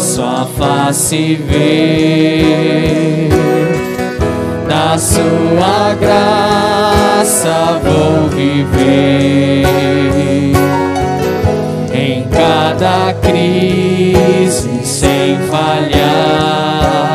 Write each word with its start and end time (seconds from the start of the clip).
posso 0.00 0.22
a 0.22 0.46
face 0.46 1.34
ver, 1.34 3.28
da 4.66 4.96
sua 4.96 5.94
graça 6.00 7.78
vou 7.84 8.30
viver. 8.30 9.66
Em 11.92 12.26
cada 12.30 13.12
crise 13.12 14.70
sem 14.84 15.36
falhar, 15.50 17.09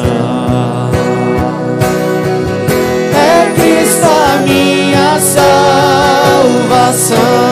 salvação. 0.00 0.90
É 3.14 3.52
Cristo 3.54 4.06
a 4.06 4.36
minha 4.42 5.20
salvação. 6.88 7.49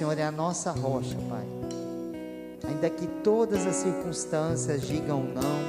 Senhor 0.00 0.18
é 0.18 0.22
a 0.22 0.32
nossa 0.32 0.70
rocha, 0.70 1.14
Pai. 1.28 1.44
Ainda 2.66 2.88
que 2.88 3.06
todas 3.22 3.66
as 3.66 3.76
circunstâncias 3.76 4.80
digam 4.80 5.22
não, 5.22 5.60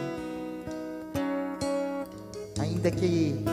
ainda 2.57 2.89
que, 2.89 3.43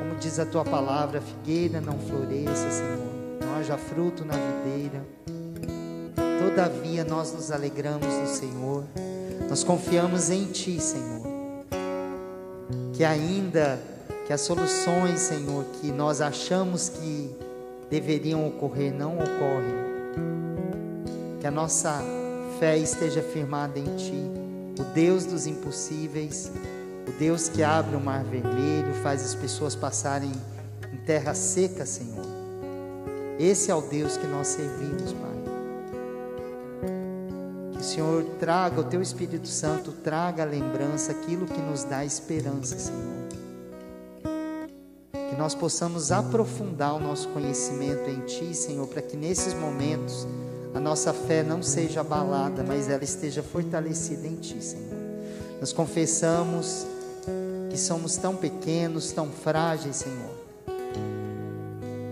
como 0.00 0.18
diz 0.18 0.40
a 0.40 0.46
tua 0.46 0.64
palavra, 0.64 1.20
a 1.20 1.22
figueira 1.22 1.80
não 1.80 1.96
floresça, 1.96 2.72
Senhor, 2.72 2.98
não 3.40 3.54
haja 3.54 3.78
fruto 3.78 4.24
na 4.24 4.34
videira. 4.34 5.00
Todavia 6.40 7.04
nós 7.04 7.32
nos 7.32 7.52
alegramos 7.52 8.08
no 8.08 8.26
Senhor, 8.26 8.82
nós 9.48 9.62
confiamos 9.62 10.28
em 10.28 10.46
Ti, 10.46 10.80
Senhor. 10.80 11.22
Que 12.94 13.04
ainda 13.04 13.78
que 14.26 14.32
as 14.32 14.40
soluções, 14.40 15.20
Senhor, 15.20 15.64
que 15.80 15.92
nós 15.92 16.20
achamos 16.20 16.88
que 16.88 17.30
deveriam 17.92 18.46
ocorrer 18.48 18.90
não 18.90 19.16
ocorrem. 19.16 19.82
Que 21.38 21.46
a 21.46 21.50
nossa 21.50 22.02
fé 22.58 22.78
esteja 22.78 23.22
firmada 23.22 23.78
em 23.78 23.84
Ti, 23.96 24.30
o 24.80 24.84
Deus 24.94 25.26
dos 25.26 25.46
impossíveis, 25.46 26.50
o 27.06 27.10
Deus 27.18 27.50
que 27.50 27.62
abre 27.62 27.94
o 27.94 28.00
mar 28.00 28.24
vermelho, 28.24 28.94
faz 29.02 29.22
as 29.22 29.34
pessoas 29.34 29.74
passarem 29.74 30.32
em 30.90 30.96
terra 31.04 31.34
seca, 31.34 31.84
Senhor. 31.84 32.24
Esse 33.38 33.70
é 33.70 33.74
o 33.74 33.82
Deus 33.82 34.16
que 34.16 34.26
nós 34.26 34.46
servimos, 34.46 35.12
Pai. 35.12 35.42
Que 37.72 37.78
o 37.78 37.84
Senhor 37.84 38.24
traga, 38.40 38.80
o 38.80 38.84
Teu 38.84 39.02
Espírito 39.02 39.48
Santo 39.48 39.92
traga 39.92 40.44
a 40.44 40.46
lembrança, 40.46 41.12
aquilo 41.12 41.44
que 41.44 41.60
nos 41.60 41.84
dá 41.84 42.02
esperança, 42.06 42.78
Senhor 42.78 43.21
nós 45.42 45.56
possamos 45.56 46.12
aprofundar 46.12 46.94
o 46.94 47.00
nosso 47.00 47.26
conhecimento 47.30 48.08
em 48.08 48.20
Ti, 48.20 48.54
Senhor, 48.54 48.86
para 48.86 49.02
que 49.02 49.16
nesses 49.16 49.52
momentos 49.54 50.24
a 50.72 50.78
nossa 50.78 51.12
fé 51.12 51.42
não 51.42 51.60
seja 51.64 52.00
abalada, 52.00 52.62
mas 52.62 52.88
ela 52.88 53.02
esteja 53.02 53.42
fortalecida 53.42 54.24
em 54.24 54.36
Ti, 54.36 54.62
Senhor. 54.62 54.96
Nós 55.58 55.72
confessamos 55.72 56.86
que 57.68 57.76
somos 57.76 58.16
tão 58.16 58.36
pequenos, 58.36 59.10
tão 59.10 59.30
frágeis, 59.30 59.96
Senhor, 59.96 60.30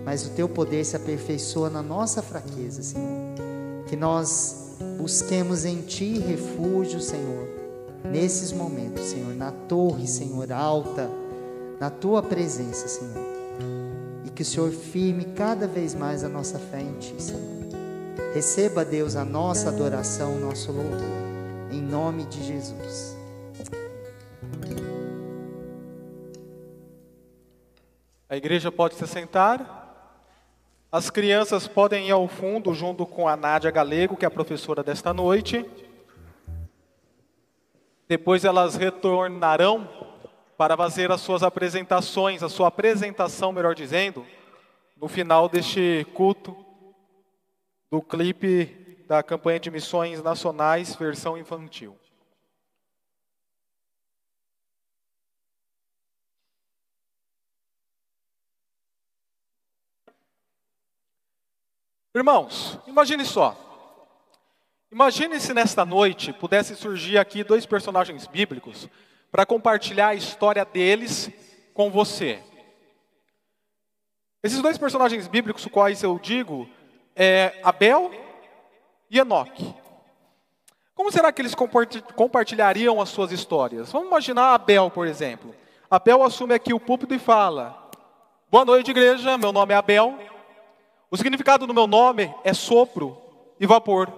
mas 0.03 0.27
o 0.27 0.31
Teu 0.31 0.49
poder 0.49 0.83
se 0.83 0.97
aperfeiçoa 0.97 1.69
na 1.69 1.81
nossa 1.81 2.21
fraqueza, 2.21 2.83
Senhor. 2.83 3.07
Que 3.87 3.95
nós 3.95 4.75
busquemos 4.97 5.63
em 5.63 5.79
Ti 5.83 6.19
refúgio, 6.19 6.99
Senhor, 6.99 7.47
nesses 8.03 8.51
momentos, 8.51 9.05
Senhor, 9.05 9.33
na 9.33 9.51
torre, 9.51 10.05
Senhor, 10.05 10.51
alta 10.51 11.20
na 11.81 11.89
tua 11.89 12.21
presença, 12.21 12.87
Senhor. 12.87 13.25
E 14.23 14.29
que 14.29 14.43
o 14.43 14.45
Senhor 14.45 14.69
firme 14.69 15.25
cada 15.25 15.65
vez 15.65 15.95
mais 15.95 16.23
a 16.23 16.29
nossa 16.29 16.59
fé 16.59 16.79
em 16.79 16.93
Ti, 16.99 17.19
Senhor. 17.19 17.41
Receba, 18.35 18.85
Deus, 18.85 19.15
a 19.15 19.25
nossa 19.25 19.69
adoração, 19.69 20.35
o 20.35 20.39
nosso 20.39 20.71
louvor. 20.71 21.01
Em 21.71 21.81
nome 21.81 22.25
de 22.25 22.43
Jesus. 22.43 23.17
A 28.29 28.37
igreja 28.37 28.71
pode 28.71 28.93
se 28.93 29.07
sentar. 29.07 29.79
As 30.91 31.09
crianças 31.09 31.67
podem 31.67 32.09
ir 32.09 32.11
ao 32.11 32.27
fundo 32.27 32.75
junto 32.75 33.07
com 33.07 33.27
a 33.27 33.35
Nádia 33.35 33.71
Galego, 33.71 34.15
que 34.15 34.23
é 34.23 34.27
a 34.27 34.31
professora 34.31 34.83
desta 34.83 35.11
noite. 35.15 35.65
Depois 38.07 38.45
elas 38.45 38.75
retornarão 38.75 40.10
para 40.61 40.77
fazer 40.77 41.11
as 41.11 41.21
suas 41.21 41.41
apresentações, 41.41 42.43
a 42.43 42.47
sua 42.47 42.67
apresentação, 42.67 43.51
melhor 43.51 43.73
dizendo, 43.73 44.23
no 44.95 45.07
final 45.07 45.49
deste 45.49 46.05
culto 46.13 46.55
do 47.89 47.99
clipe 47.99 49.03
da 49.07 49.23
campanha 49.23 49.59
de 49.59 49.71
missões 49.71 50.21
nacionais, 50.21 50.95
versão 50.95 51.35
infantil. 51.35 51.97
Irmãos, 62.13 62.77
imagine 62.85 63.25
só. 63.25 63.57
Imagine 64.91 65.39
se 65.39 65.55
nesta 65.55 65.83
noite 65.83 66.31
pudesse 66.31 66.75
surgir 66.75 67.17
aqui 67.17 67.43
dois 67.43 67.65
personagens 67.65 68.27
bíblicos 68.27 68.87
para 69.31 69.45
compartilhar 69.45 70.09
a 70.09 70.15
história 70.15 70.65
deles 70.65 71.31
com 71.73 71.89
você. 71.89 72.39
Esses 74.43 74.61
dois 74.61 74.77
personagens 74.77 75.27
bíblicos, 75.27 75.65
os 75.65 75.71
quais 75.71 76.03
eu 76.03 76.19
digo, 76.19 76.67
é 77.15 77.59
Abel 77.63 78.11
e 79.09 79.19
Enoque. 79.19 79.73
Como 80.93 81.11
será 81.11 81.31
que 81.31 81.41
eles 81.41 81.55
compartilhariam 82.15 82.99
as 82.99 83.09
suas 83.09 83.31
histórias? 83.31 83.91
Vamos 83.91 84.09
imaginar 84.09 84.53
Abel, 84.53 84.91
por 84.91 85.07
exemplo. 85.07 85.55
Abel 85.89 86.23
assume 86.23 86.53
aqui 86.53 86.73
o 86.73 86.79
púlpito 86.79 87.13
e 87.13 87.19
fala: 87.19 87.89
Boa 88.49 88.65
noite, 88.65 88.91
igreja. 88.91 89.37
Meu 89.37 89.51
nome 89.51 89.73
é 89.73 89.77
Abel. 89.77 90.19
O 91.09 91.17
significado 91.17 91.65
do 91.65 91.73
meu 91.73 91.87
nome 91.87 92.33
é 92.43 92.53
sopro 92.53 93.17
e 93.59 93.65
vapor. 93.65 94.11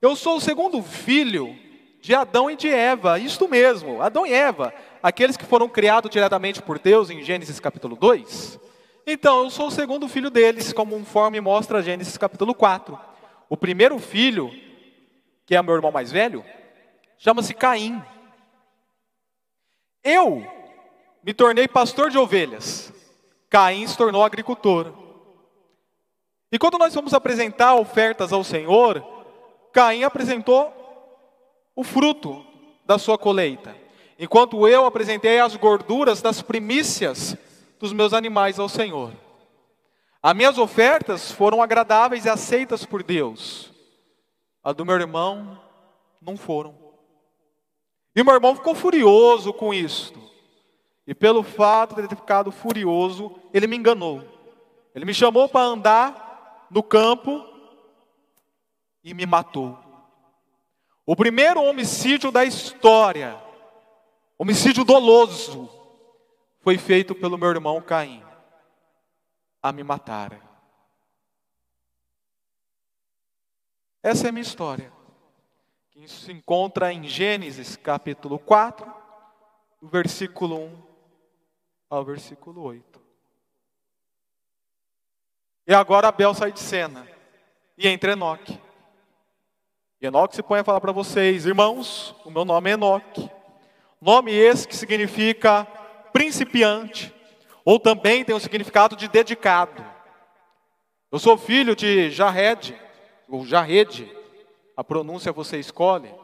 Eu 0.00 0.14
sou 0.14 0.36
o 0.36 0.40
segundo 0.40 0.82
filho 0.82 1.56
de 2.04 2.14
Adão 2.14 2.50
e 2.50 2.54
de 2.54 2.68
Eva, 2.68 3.18
isto 3.18 3.48
mesmo, 3.48 4.02
Adão 4.02 4.26
e 4.26 4.32
Eva, 4.34 4.74
aqueles 5.02 5.38
que 5.38 5.46
foram 5.46 5.66
criados 5.70 6.10
diretamente 6.10 6.60
por 6.60 6.78
Deus 6.78 7.08
em 7.08 7.22
Gênesis 7.22 7.58
capítulo 7.58 7.96
2. 7.96 8.60
Então, 9.06 9.44
eu 9.44 9.48
sou 9.48 9.68
o 9.68 9.70
segundo 9.70 10.06
filho 10.06 10.28
deles, 10.28 10.70
conforme 10.70 11.40
mostra 11.40 11.82
Gênesis 11.82 12.18
capítulo 12.18 12.54
4. 12.54 13.00
O 13.48 13.56
primeiro 13.56 13.98
filho, 13.98 14.50
que 15.46 15.56
é 15.56 15.62
meu 15.62 15.74
irmão 15.74 15.90
mais 15.90 16.12
velho, 16.12 16.44
chama-se 17.16 17.54
Caim. 17.54 18.02
Eu 20.02 20.46
me 21.22 21.32
tornei 21.32 21.66
pastor 21.66 22.10
de 22.10 22.18
ovelhas. 22.18 22.92
Caim 23.48 23.86
se 23.86 23.96
tornou 23.96 24.22
agricultor. 24.22 24.92
E 26.52 26.58
quando 26.58 26.76
nós 26.76 26.94
vamos 26.94 27.14
apresentar 27.14 27.76
ofertas 27.76 28.30
ao 28.30 28.44
Senhor, 28.44 29.02
Caim 29.72 30.02
apresentou 30.02 30.83
o 31.74 31.82
fruto 31.82 32.44
da 32.86 32.98
sua 32.98 33.18
colheita, 33.18 33.76
enquanto 34.18 34.68
eu 34.68 34.86
apresentei 34.86 35.40
as 35.40 35.56
gorduras 35.56 36.22
das 36.22 36.42
primícias 36.42 37.36
dos 37.78 37.92
meus 37.92 38.12
animais 38.12 38.58
ao 38.58 38.68
Senhor. 38.68 39.12
As 40.22 40.34
minhas 40.34 40.56
ofertas 40.56 41.30
foram 41.30 41.62
agradáveis 41.62 42.24
e 42.24 42.30
aceitas 42.30 42.86
por 42.86 43.02
Deus. 43.02 43.72
A 44.62 44.72
do 44.72 44.84
meu 44.84 44.94
irmão 44.94 45.60
não 46.22 46.36
foram. 46.36 46.74
E 48.16 48.22
meu 48.22 48.32
irmão 48.32 48.54
ficou 48.54 48.74
furioso 48.74 49.52
com 49.52 49.74
isto. 49.74 50.18
E 51.06 51.14
pelo 51.14 51.42
fato 51.42 51.94
de 51.94 52.00
ele 52.00 52.08
ter 52.08 52.16
ficado 52.16 52.50
furioso, 52.50 53.38
ele 53.52 53.66
me 53.66 53.76
enganou. 53.76 54.24
Ele 54.94 55.04
me 55.04 55.12
chamou 55.12 55.48
para 55.48 55.66
andar 55.66 56.66
no 56.70 56.82
campo 56.82 57.44
e 59.02 59.12
me 59.12 59.26
matou. 59.26 59.83
O 61.06 61.14
primeiro 61.14 61.62
homicídio 61.62 62.30
da 62.30 62.44
história, 62.44 63.38
homicídio 64.38 64.84
doloso, 64.84 65.68
foi 66.60 66.78
feito 66.78 67.14
pelo 67.14 67.36
meu 67.36 67.50
irmão 67.50 67.80
Caim, 67.82 68.24
a 69.62 69.70
me 69.70 69.82
matar. 69.82 70.40
Essa 74.02 74.26
é 74.26 74.28
a 74.30 74.32
minha 74.32 74.42
história, 74.42 74.90
que 75.90 76.08
se 76.08 76.32
encontra 76.32 76.90
em 76.90 77.06
Gênesis 77.06 77.76
capítulo 77.76 78.38
4, 78.38 78.90
do 79.82 79.88
versículo 79.88 80.56
1 80.56 80.82
ao 81.90 82.02
versículo 82.02 82.62
8. 82.62 83.00
E 85.66 85.74
agora 85.74 86.08
Abel 86.08 86.32
sai 86.32 86.50
de 86.50 86.60
cena 86.60 87.06
e 87.76 87.86
entra 87.88 88.12
Enoque. 88.12 88.63
Enoque 90.06 90.36
se 90.36 90.42
põe 90.42 90.60
a 90.60 90.64
falar 90.64 90.82
para 90.82 90.92
vocês, 90.92 91.46
irmãos, 91.46 92.14
o 92.26 92.30
meu 92.30 92.44
nome 92.44 92.68
é 92.68 92.74
Enoque. 92.74 93.30
Nome 93.98 94.32
esse 94.32 94.68
que 94.68 94.76
significa 94.76 95.66
principiante, 96.12 97.10
ou 97.64 97.80
também 97.80 98.22
tem 98.22 98.34
o 98.34 98.40
significado 98.40 98.96
de 98.96 99.08
dedicado. 99.08 99.82
Eu 101.10 101.18
sou 101.18 101.38
filho 101.38 101.74
de 101.74 102.10
Jared, 102.10 102.78
ou 103.28 103.46
Jared, 103.46 104.10
a 104.76 104.84
pronúncia 104.84 105.32
você 105.32 105.58
escolhe. 105.58 106.14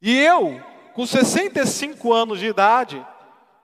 E 0.00 0.16
eu, 0.16 0.62
com 0.92 1.04
65 1.04 2.12
anos 2.12 2.38
de 2.38 2.46
idade, 2.46 3.04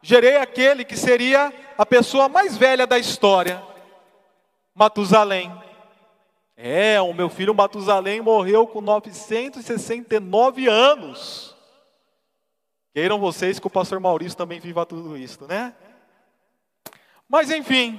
gerei 0.03 0.39
aquele 0.39 0.85
que 0.85 0.97
seria 0.97 1.53
a 1.79 1.87
pessoa 1.87 2.29
mais 2.29 2.57
velha 2.57 2.85
da 2.85 2.99
história, 2.99 3.63
Matusalém. 4.75 5.70
É, 6.63 7.01
o 7.01 7.15
meu 7.15 7.31
filho 7.31 7.55
Matusalém 7.55 8.21
morreu 8.21 8.67
com 8.67 8.83
969 8.83 10.69
anos. 10.69 11.57
Queiram 12.93 13.19
vocês 13.19 13.59
que 13.59 13.67
o 13.67 13.71
pastor 13.71 13.99
Maurício 13.99 14.37
também 14.37 14.61
viva 14.61 14.85
tudo 14.85 15.17
isso, 15.17 15.47
né? 15.47 15.75
Mas 17.27 17.51
enfim. 17.51 17.99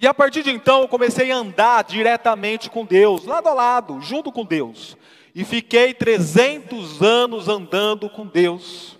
E 0.00 0.06
a 0.06 0.14
partir 0.14 0.42
de 0.42 0.50
então 0.50 0.80
eu 0.80 0.88
comecei 0.88 1.30
a 1.30 1.36
andar 1.36 1.84
diretamente 1.84 2.70
com 2.70 2.86
Deus, 2.86 3.26
lado 3.26 3.50
a 3.50 3.52
lado, 3.52 4.00
junto 4.00 4.32
com 4.32 4.42
Deus. 4.42 4.96
E 5.34 5.44
fiquei 5.44 5.92
300 5.92 7.02
anos 7.02 7.48
andando 7.48 8.08
com 8.08 8.26
Deus. 8.26 8.98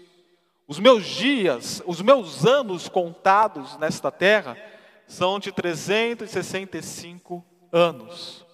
Os 0.68 0.78
meus 0.78 1.06
dias, 1.06 1.82
os 1.87 2.02
meus 2.02 2.44
anos 2.44 2.87
contados 2.87 3.78
nesta 3.78 4.11
terra 4.11 4.58
são 5.06 5.38
de 5.38 5.50
365 5.50 7.37
anos 7.37 7.53
anos. 7.75 8.47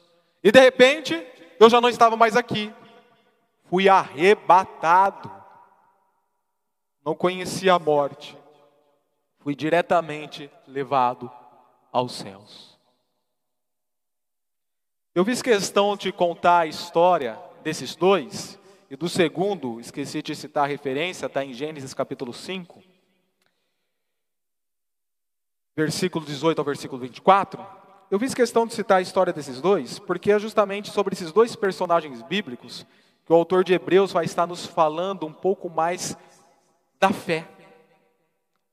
E 0.43 0.51
de 0.51 0.59
repente, 0.59 1.15
eu 1.59 1.69
já 1.69 1.81
não 1.81 1.89
estava 1.89 2.17
mais 2.17 2.37
aqui. 2.37 2.73
Fui 3.65 3.89
arrebatado. 3.89 5.31
Não 7.05 7.15
conhecia 7.15 7.75
a 7.75 7.79
morte. 7.79 8.37
Fui 9.41 9.55
diretamente 9.55 10.51
levado 10.67 11.31
aos 11.93 12.13
céus. 12.13 12.79
Eu 15.15 15.25
fiz 15.25 15.43
questão 15.43 15.97
de 15.97 16.13
contar 16.13 16.61
a 16.61 16.67
história 16.67 17.39
desses 17.63 17.95
dois, 17.95 18.59
e 18.89 18.97
do 18.97 19.09
segundo, 19.09 19.79
esqueci 19.81 20.23
de 20.23 20.35
citar 20.35 20.65
a 20.65 20.67
referência, 20.67 21.27
está 21.27 21.45
em 21.45 21.53
Gênesis 21.53 21.95
capítulo 21.95 22.33
5, 22.33 22.83
versículo 25.77 26.25
18 26.25 26.59
ao 26.59 26.65
versículo 26.65 27.01
24. 27.01 27.65
Eu 28.11 28.19
fiz 28.19 28.35
questão 28.35 28.67
de 28.67 28.75
citar 28.75 28.99
a 28.99 29.03
história 29.03 29.33
desses 29.33 29.61
dois, 29.61 30.01
porque 30.01 30.33
é 30.33 30.39
justamente 30.39 30.91
sobre 30.91 31.15
esses 31.15 31.31
dois 31.31 31.55
personagens 31.55 32.21
bíblicos 32.23 32.85
que 33.25 33.33
o 33.33 33.37
autor 33.37 33.63
de 33.63 33.73
Hebreus 33.73 34.11
vai 34.11 34.25
estar 34.25 34.49
nos 34.49 34.67
falando 34.67 35.25
um 35.25 35.33
pouco 35.33 35.71
mais 35.71 36.17
da 36.99 37.11
fé. 37.11 37.47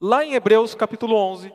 Lá 0.01 0.25
em 0.25 0.34
Hebreus 0.34 0.74
capítulo 0.74 1.15
11, 1.15 1.53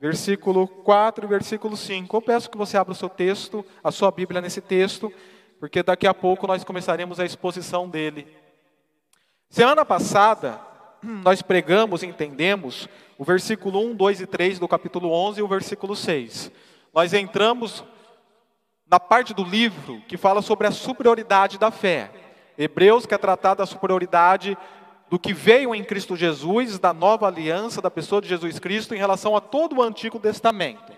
versículo 0.00 0.66
4 0.66 1.24
e 1.24 1.28
versículo 1.28 1.76
5. 1.76 2.16
Eu 2.16 2.20
peço 2.20 2.50
que 2.50 2.58
você 2.58 2.76
abra 2.76 2.92
o 2.92 2.96
seu 2.96 3.08
texto, 3.08 3.64
a 3.84 3.92
sua 3.92 4.10
Bíblia 4.10 4.40
nesse 4.40 4.60
texto, 4.60 5.12
porque 5.60 5.80
daqui 5.80 6.08
a 6.08 6.14
pouco 6.14 6.48
nós 6.48 6.64
começaremos 6.64 7.20
a 7.20 7.24
exposição 7.24 7.88
dele. 7.88 8.26
Semana 9.48 9.84
passada, 9.84 10.60
nós 11.22 11.40
pregamos 11.40 12.02
e 12.02 12.06
entendemos 12.06 12.88
o 13.16 13.22
versículo 13.22 13.78
1, 13.78 13.94
2 13.94 14.20
e 14.22 14.26
3 14.26 14.58
do 14.58 14.66
capítulo 14.66 15.12
11 15.12 15.38
e 15.38 15.42
o 15.44 15.46
versículo 15.46 15.94
6. 15.94 16.50
Nós 16.92 17.14
entramos 17.14 17.82
na 18.86 19.00
parte 19.00 19.32
do 19.32 19.42
livro 19.42 20.02
que 20.06 20.18
fala 20.18 20.42
sobre 20.42 20.66
a 20.66 20.70
superioridade 20.70 21.58
da 21.58 21.70
fé. 21.70 22.10
Hebreus 22.58 23.06
quer 23.06 23.18
tratar 23.18 23.54
da 23.54 23.64
superioridade 23.64 24.56
do 25.08 25.18
que 25.18 25.32
veio 25.32 25.74
em 25.74 25.82
Cristo 25.82 26.16
Jesus, 26.16 26.78
da 26.78 26.92
nova 26.92 27.26
aliança 27.26 27.80
da 27.80 27.90
pessoa 27.90 28.20
de 28.20 28.28
Jesus 28.28 28.58
Cristo 28.58 28.94
em 28.94 28.98
relação 28.98 29.34
a 29.34 29.40
todo 29.40 29.76
o 29.76 29.82
Antigo 29.82 30.18
Testamento. 30.18 30.92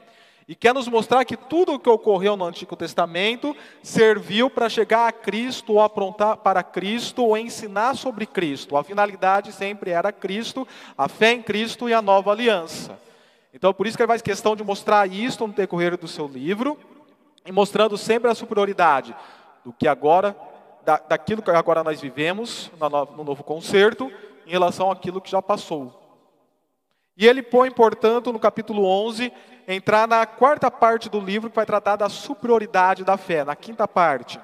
E 0.47 0.55
quer 0.55 0.75
nos 0.75 0.89
mostrar 0.89 1.25
que 1.25 1.37
tudo 1.37 1.75
o 1.75 1.79
que 1.79 1.89
ocorreu 1.89 2.37
no 2.37 2.45
Antigo 2.45 2.77
Testamento 2.77 3.57
serviu 3.83 4.51
para 4.51 4.69
chegar 4.69 5.09
a 5.09 5.13
Cristo, 5.13 5.75
ou 5.75 5.81
aprontar 5.81 6.37
para 6.39 6.63
Cristo, 6.63 7.25
ou 7.25 7.39
ensinar 7.39 7.97
sobre 7.97 8.27
Cristo. 8.27 8.77
A 8.77 8.85
finalidade 8.85 9.53
sempre 9.53 9.91
era 9.91 10.13
Cristo, 10.13 10.67
a 10.99 11.09
fé 11.09 11.33
em 11.33 11.43
Cristo 11.43 11.89
e 11.89 11.95
a 11.95 12.03
nova 12.03 12.31
aliança. 12.31 12.99
Então, 13.55 13.73
por 13.73 13.87
isso 13.87 13.97
que 13.97 14.03
ele 14.03 14.09
faz 14.09 14.21
questão 14.21 14.57
de 14.57 14.65
mostrar 14.65 15.09
isso 15.09 15.47
no 15.47 15.53
decorrer 15.55 15.97
do 15.97 16.09
seu 16.09 16.27
livro, 16.27 16.77
e 17.47 17.53
mostrando 17.53 17.97
sempre 17.97 18.31
a 18.31 18.35
superioridade 18.35 19.15
do 19.65 19.73
que 19.73 19.87
agora 19.87 20.37
da, 20.85 20.99
daquilo 20.99 21.43
que 21.43 21.51
agora 21.51 21.85
nós 21.85 22.01
vivemos 22.01 22.71
no 23.17 23.25
novo 23.25 23.43
concerto 23.43 24.11
em 24.47 24.51
relação 24.51 24.91
àquilo 24.91 25.21
que 25.21 25.31
já 25.31 25.41
passou. 25.41 26.01
E 27.17 27.27
ele 27.27 27.43
põe, 27.43 27.71
portanto, 27.71 28.33
no 28.33 28.39
capítulo 28.39 28.85
11, 28.85 29.33
entrar 29.69 30.09
na 30.09 30.27
quarta 30.27 30.71
parte 30.71 31.09
do 31.09 31.21
livro 31.21 31.49
que 31.49 31.57
vai 31.57 31.65
tratar 31.65 31.97
da 31.97 32.09
superioridade 32.09 33.05
da 33.05 33.17
fé, 33.17 33.45
na 33.45 33.55
quinta 33.55 33.87
parte. 33.87 34.41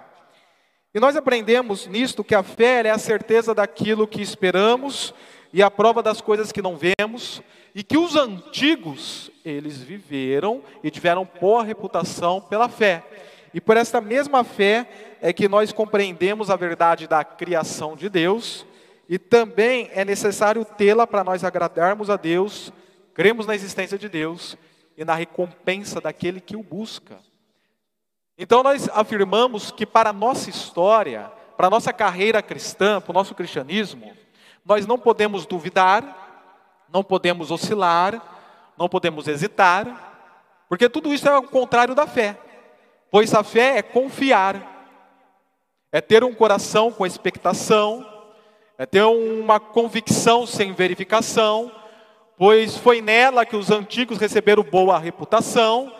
E 0.94 1.00
nós 1.00 1.16
aprendemos 1.16 1.86
nisto 1.86 2.24
que 2.24 2.34
a 2.34 2.42
fé 2.42 2.86
é 2.86 2.90
a 2.90 2.98
certeza 2.98 3.54
daquilo 3.54 4.06
que 4.06 4.22
esperamos 4.22 5.12
e 5.52 5.62
a 5.62 5.70
prova 5.70 6.02
das 6.02 6.20
coisas 6.20 6.52
que 6.52 6.62
não 6.62 6.76
vemos, 6.76 7.42
e 7.74 7.82
que 7.82 7.98
os 7.98 8.16
antigos, 8.16 9.30
eles 9.44 9.78
viveram 9.78 10.62
e 10.82 10.90
tiveram 10.90 11.28
boa 11.40 11.62
reputação 11.62 12.40
pela 12.40 12.68
fé. 12.68 13.04
E 13.52 13.60
por 13.60 13.76
esta 13.76 14.00
mesma 14.00 14.44
fé 14.44 14.88
é 15.20 15.32
que 15.32 15.48
nós 15.48 15.72
compreendemos 15.72 16.50
a 16.50 16.56
verdade 16.56 17.06
da 17.06 17.24
criação 17.24 17.96
de 17.96 18.08
Deus 18.08 18.66
e 19.08 19.18
também 19.18 19.90
é 19.92 20.04
necessário 20.04 20.64
tê-la 20.64 21.06
para 21.06 21.24
nós 21.24 21.42
agradarmos 21.42 22.10
a 22.10 22.16
Deus, 22.16 22.72
cremos 23.12 23.46
na 23.46 23.54
existência 23.54 23.98
de 23.98 24.08
Deus 24.08 24.56
e 24.96 25.04
na 25.04 25.14
recompensa 25.14 26.00
daquele 26.00 26.40
que 26.40 26.56
o 26.56 26.62
busca. 26.62 27.18
Então 28.38 28.62
nós 28.62 28.88
afirmamos 28.90 29.70
que 29.72 29.84
para 29.84 30.10
a 30.10 30.12
nossa 30.12 30.48
história, 30.48 31.30
para 31.56 31.66
a 31.66 31.70
nossa 31.70 31.92
carreira 31.92 32.40
cristã, 32.40 33.00
para 33.00 33.10
o 33.10 33.14
nosso 33.14 33.34
cristianismo, 33.34 34.12
nós 34.70 34.86
não 34.86 34.96
podemos 34.96 35.46
duvidar, 35.46 36.86
não 36.92 37.02
podemos 37.02 37.50
oscilar, 37.50 38.22
não 38.78 38.88
podemos 38.88 39.26
hesitar, 39.26 40.62
porque 40.68 40.88
tudo 40.88 41.12
isso 41.12 41.28
é 41.28 41.36
o 41.36 41.42
contrário 41.42 41.92
da 41.92 42.06
fé. 42.06 42.38
Pois 43.10 43.34
a 43.34 43.42
fé 43.42 43.78
é 43.78 43.82
confiar, 43.82 44.86
é 45.90 46.00
ter 46.00 46.22
um 46.22 46.32
coração 46.32 46.92
com 46.92 47.04
expectação, 47.04 48.06
é 48.78 48.86
ter 48.86 49.02
uma 49.02 49.58
convicção 49.58 50.46
sem 50.46 50.72
verificação, 50.72 51.72
pois 52.38 52.76
foi 52.76 53.00
nela 53.00 53.44
que 53.44 53.56
os 53.56 53.72
antigos 53.72 54.18
receberam 54.18 54.62
boa 54.62 55.00
reputação, 55.00 55.92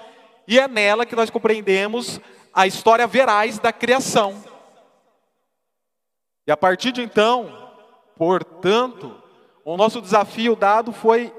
e 0.47 0.61
é 0.61 0.69
nela 0.69 1.05
que 1.05 1.17
nós 1.17 1.29
compreendemos 1.29 2.21
a 2.55 2.69
história 2.69 3.05
veraz 3.09 3.59
da 3.59 3.73
criação. 3.73 4.45
E 6.47 6.53
a 6.53 6.57
partir 6.57 6.93
de 6.93 7.03
então, 7.03 7.60
portanto, 8.21 9.17
o 9.65 9.79
nosso 9.79 9.99
desafio 9.99 10.55
dado 10.55 10.93
foi 10.93 11.33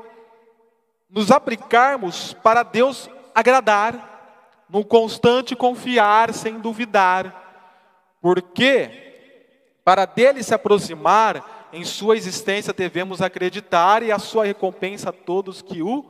nos 1.07 1.29
aplicarmos 1.29 2.33
para 2.33 2.63
Deus 2.63 3.07
agradar 3.35 4.65
no 4.67 4.83
constante 4.83 5.55
confiar 5.55 6.33
sem 6.33 6.59
duvidar, 6.59 8.17
porque 8.19 9.77
para 9.85 10.05
dele 10.05 10.41
se 10.41 10.55
aproximar, 10.55 11.69
em 11.71 11.83
sua 11.83 12.17
existência 12.17 12.73
devemos 12.73 13.21
acreditar 13.21 14.01
e 14.01 14.11
a 14.11 14.17
sua 14.17 14.43
recompensa 14.43 15.09
a 15.09 15.13
todos 15.13 15.61
que 15.61 15.83
o 15.83 16.03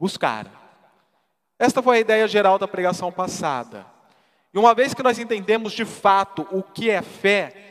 buscaram. 0.00 0.50
Esta 1.56 1.80
foi 1.80 1.98
a 1.98 2.00
ideia 2.00 2.26
geral 2.26 2.58
da 2.58 2.66
pregação 2.66 3.12
passada. 3.12 3.86
E 4.52 4.58
uma 4.58 4.74
vez 4.74 4.94
que 4.94 5.02
nós 5.02 5.20
entendemos 5.20 5.72
de 5.72 5.84
fato 5.84 6.44
o 6.50 6.60
que 6.60 6.90
é 6.90 7.02
fé, 7.02 7.67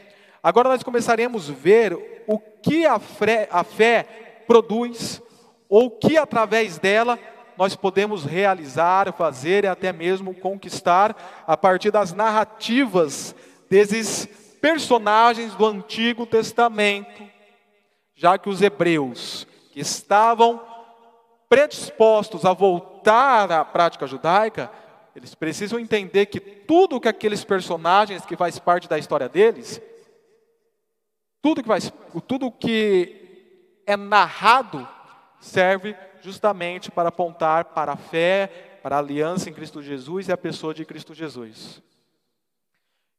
agora 0.48 0.70
nós 0.70 0.82
começaremos 0.82 1.50
a 1.50 1.54
ver 1.54 2.24
o 2.26 2.40
que 2.40 2.86
a 2.86 2.98
fé, 3.00 3.50
a 3.52 3.66
fé 3.66 4.04
produz, 4.48 5.22
ou 5.68 5.92
que 5.92 6.18
através 6.18 6.80
dela 6.80 7.20
nós 7.58 7.76
podemos 7.76 8.24
realizar, 8.24 9.12
fazer 9.12 9.66
e 9.66 9.68
até 9.68 9.92
mesmo 9.92 10.34
conquistar 10.34 11.44
a 11.46 11.58
partir 11.58 11.92
das 11.92 12.14
narrativas 12.14 13.36
desses 13.70 14.26
personagens 14.62 15.54
do 15.54 15.66
Antigo 15.66 16.26
Testamento, 16.26 17.24
já 18.16 18.38
que 18.38 18.48
os 18.48 18.62
hebreus 18.62 19.46
que 19.74 19.82
estavam 19.82 20.62
predispostos 21.50 22.46
a 22.46 22.54
voltar 22.54 23.52
à 23.52 23.66
prática 23.66 24.08
judaica, 24.08 24.72
eles 25.14 25.36
precisam 25.36 25.78
entender 25.78 26.28
que 26.28 26.40
tudo 26.40 27.02
que 27.02 27.10
aqueles 27.10 27.44
personagens 27.44 28.26
que 28.26 28.38
faz 28.38 28.58
parte 28.58 28.88
da 28.88 28.98
história 28.98 29.28
deles, 29.28 29.82
tudo 31.42 31.62
que 31.62 31.68
faz, 31.68 31.92
tudo 32.28 32.52
que 32.52 33.82
é 33.86 33.96
narrado 33.96 34.88
serve 35.40 35.96
justamente 36.22 36.92
para 36.92 37.10
apontar 37.10 37.66
para 37.66 37.94
a 37.94 37.98
fé, 37.98 38.80
para 38.84 38.96
a 38.96 39.00
aliança 39.00 39.50
em 39.50 39.54
Cristo 39.54 39.82
Jesus 39.82 40.28
e 40.28 40.32
a 40.32 40.38
pessoa 40.38 40.74
de 40.74 40.86
Cristo 40.86 41.14
Jesus. 41.14 41.82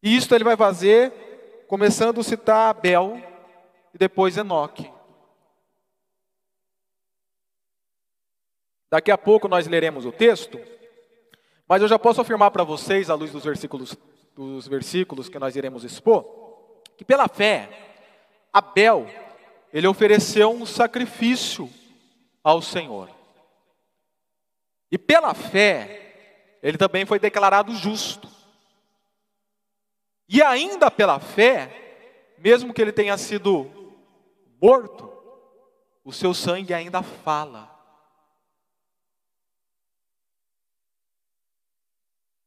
E 0.03 0.17
isso 0.17 0.35
ele 0.35 0.45
vai 0.45 0.57
fazer 0.57 1.65
começando 1.67 2.21
a 2.21 2.25
citar 2.25 2.71
Abel 2.71 3.21
e 3.93 3.99
depois 3.99 4.37
Enoque. 4.37 4.91
Daqui 8.91 9.11
a 9.11 9.19
pouco 9.19 9.49
nós 9.49 9.67
leremos 9.67 10.07
o 10.07 10.13
texto, 10.13 10.59
mas 11.69 11.83
eu 11.83 11.89
já 11.89 11.99
posso 11.99 12.21
afirmar 12.21 12.51
para 12.51 12.65
vocês, 12.65 13.11
à 13.11 13.15
luz 13.15 13.31
dos 13.31 13.45
versículos, 13.45 13.95
dos 14.35 14.67
versículos 14.67 15.29
que 15.29 15.39
nós 15.39 15.57
iremos 15.57 15.85
expor, 15.85 16.25
que 16.97 17.05
pela 17.05 17.29
fé, 17.29 17.88
Abel, 18.52 19.07
ele 19.73 19.87
ofereceu 19.87 20.50
um 20.50 20.64
sacrifício 20.64 21.71
ao 22.43 22.62
Senhor. 22.62 23.11
E 24.90 24.97
pela 24.97 25.35
fé, 25.35 26.59
ele 26.62 26.78
também 26.78 27.05
foi 27.05 27.19
declarado 27.19 27.75
justo. 27.75 28.28
E 30.28 30.43
ainda 30.43 30.90
pela 30.90 31.19
fé, 31.21 32.35
mesmo 32.38 32.73
que 32.73 32.81
ele 32.81 32.93
tenha 32.93 33.17
sido 33.17 33.71
morto, 34.61 35.12
o 36.05 36.12
seu 36.12 36.33
sangue 36.33 36.73
ainda 36.73 37.02
fala. 37.02 37.75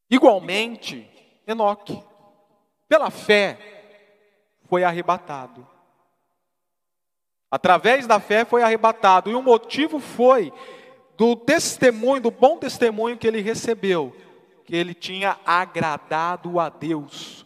Igualmente, 0.09 1.09
Enoque, 1.47 2.03
pela 2.87 3.09
fé, 3.09 3.57
foi 4.67 4.83
arrebatado. 4.83 5.70
Através 7.51 8.07
da 8.07 8.19
fé 8.19 8.45
foi 8.45 8.63
arrebatado. 8.63 9.29
E 9.29 9.35
o 9.35 9.41
motivo 9.41 9.99
foi 9.99 10.53
do 11.17 11.35
testemunho, 11.35 12.21
do 12.21 12.31
bom 12.31 12.57
testemunho 12.57 13.17
que 13.17 13.27
ele 13.27 13.41
recebeu, 13.41 14.15
que 14.65 14.75
ele 14.75 14.93
tinha 14.93 15.37
agradado 15.45 16.59
a 16.59 16.69
Deus. 16.69 17.45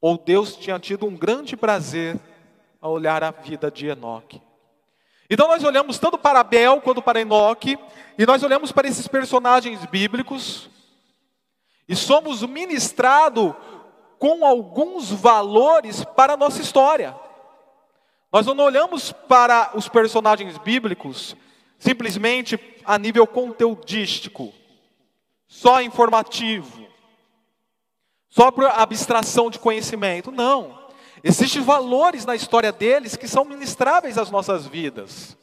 Ou 0.00 0.18
Deus 0.18 0.54
tinha 0.54 0.78
tido 0.78 1.06
um 1.06 1.16
grande 1.16 1.56
prazer 1.56 2.20
ao 2.80 2.92
olhar 2.92 3.24
a 3.24 3.30
vida 3.30 3.70
de 3.70 3.86
Enoque. 3.86 4.42
Então 5.30 5.48
nós 5.48 5.64
olhamos 5.64 5.98
tanto 5.98 6.18
para 6.18 6.40
Abel 6.40 6.82
quanto 6.82 7.00
para 7.00 7.20
Enoque, 7.20 7.78
e 8.18 8.26
nós 8.26 8.42
olhamos 8.42 8.70
para 8.70 8.86
esses 8.86 9.08
personagens 9.08 9.84
bíblicos, 9.86 10.68
e 11.88 11.96
somos 11.96 12.42
ministrados 12.42 13.54
com 14.18 14.44
alguns 14.44 15.10
valores 15.10 16.04
para 16.04 16.34
a 16.34 16.36
nossa 16.36 16.60
história. 16.60 17.23
Nós 18.34 18.46
não 18.46 18.64
olhamos 18.64 19.12
para 19.12 19.70
os 19.76 19.88
personagens 19.88 20.58
bíblicos 20.58 21.36
simplesmente 21.78 22.58
a 22.84 22.98
nível 22.98 23.28
conteudístico, 23.28 24.52
só 25.46 25.80
informativo, 25.80 26.84
só 28.28 28.50
por 28.50 28.64
abstração 28.64 29.48
de 29.48 29.60
conhecimento. 29.60 30.32
Não. 30.32 30.84
Existem 31.22 31.62
valores 31.62 32.24
na 32.24 32.34
história 32.34 32.72
deles 32.72 33.14
que 33.14 33.28
são 33.28 33.44
ministráveis 33.44 34.18
às 34.18 34.32
nossas 34.32 34.66
vidas, 34.66 35.38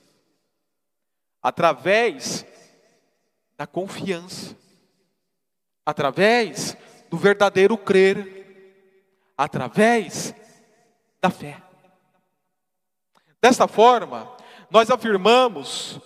através 1.41 2.45
da 3.55 3.65
confiança, 3.65 4.53
através 5.86 6.75
do 7.10 7.15
verdadeiro 7.15 7.77
crer, 7.77 9.31
através 9.38 10.36
da 11.21 11.29
fé. 11.29 11.70
Desta 13.41 13.67
forma, 13.67 14.31
nós 14.69 14.91
afirmamos 14.91 16.00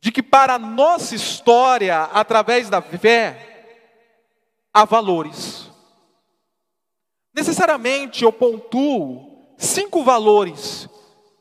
de 0.00 0.12
que 0.12 0.22
para 0.22 0.54
a 0.54 0.58
nossa 0.58 1.16
história, 1.16 2.02
através 2.04 2.70
da 2.70 2.80
fé, 2.80 3.82
há 4.72 4.84
valores. 4.84 5.68
Necessariamente 7.34 8.22
eu 8.22 8.32
pontuo 8.32 9.54
cinco 9.58 10.04
valores 10.04 10.88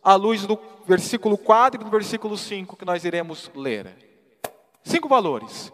à 0.04 0.16
luz 0.16 0.46
do 0.46 0.60
versículo 0.88 1.38
4 1.38 1.80
e 1.80 1.84
do 1.84 1.90
versículo 1.90 2.38
5 2.38 2.76
que 2.76 2.86
nós 2.86 3.06
iremos 3.06 3.52
ler. 3.54 3.96
Cinco 4.84 5.08
valores. 5.08 5.72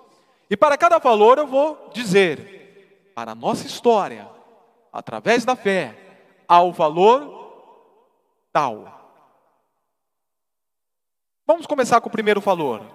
E 0.50 0.58
para 0.58 0.78
cada 0.78 0.98
valor 0.98 1.38
eu 1.38 1.48
vou 1.48 1.89
dizer, 1.94 3.12
para 3.15 3.32
a 3.32 3.36
nossa 3.36 3.65
história, 3.65 4.28
através 4.92 5.46
da 5.46 5.56
fé, 5.56 5.96
há 6.48 6.62
o 6.62 6.74
valor 6.74 7.40
tal. 8.52 9.00
Vamos 11.46 11.66
começar 11.66 12.00
com 12.02 12.10
o 12.10 12.12
primeiro 12.12 12.40
valor, 12.40 12.86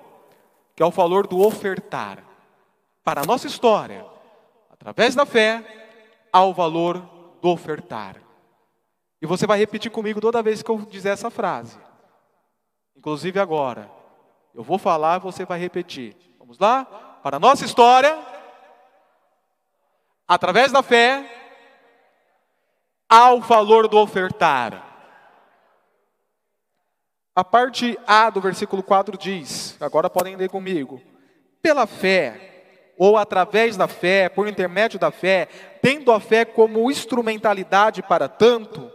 que 0.75 0.83
é 0.83 0.87
o 0.87 0.91
valor 0.91 1.27
do 1.27 1.41
ofertar. 1.41 2.25
Para 3.03 3.23
a 3.23 3.25
nossa 3.25 3.47
história, 3.47 4.05
através 4.71 5.15
da 5.15 5.27
fé, 5.27 5.65
há 6.33 6.43
o 6.43 6.55
valor 6.55 6.99
do 7.41 7.51
ofertar. 7.51 8.17
E 9.21 9.27
você 9.27 9.47
vai 9.47 9.59
repetir 9.59 9.91
comigo 9.91 10.21
toda 10.21 10.43
vez 10.43 10.63
que 10.63 10.71
eu 10.71 10.79
dizer 10.79 11.11
essa 11.11 11.31
frase. 11.31 11.79
Inclusive 12.97 13.39
agora. 13.39 13.91
Eu 14.55 14.63
vou 14.63 14.79
falar, 14.79 15.19
você 15.19 15.45
vai 15.45 15.59
repetir. 15.59 16.17
Vamos 16.39 16.59
lá? 16.59 16.85
Para 17.23 17.37
a 17.37 17.41
nossa 17.41 17.65
história, 17.65 18.19
através 20.27 20.73
da 20.73 20.83
fé, 20.83 21.29
há 23.09 23.33
o 23.33 23.41
valor 23.41 23.89
do 23.89 23.99
ofertar. 23.99 24.86
A 27.37 27.45
parte 27.45 27.99
A 28.07 28.31
do 28.31 28.41
versículo 28.41 28.83
4 28.83 29.19
diz, 29.19 29.77
agora 29.79 30.09
podem 30.09 30.37
ler 30.37 30.49
comigo: 30.49 31.03
pela 31.61 31.87
fé, 31.87 32.95
ou 32.97 33.19
através 33.19 33.77
da 33.77 33.87
fé, 33.87 34.31
por 34.31 34.49
intermédio 34.49 34.99
da 34.99 35.11
fé, 35.11 35.47
tendo 35.83 36.11
a 36.11 36.19
fé 36.19 36.47
como 36.47 36.91
instrumentalidade 36.91 38.03
para 38.03 38.27
tanto, 38.27 38.91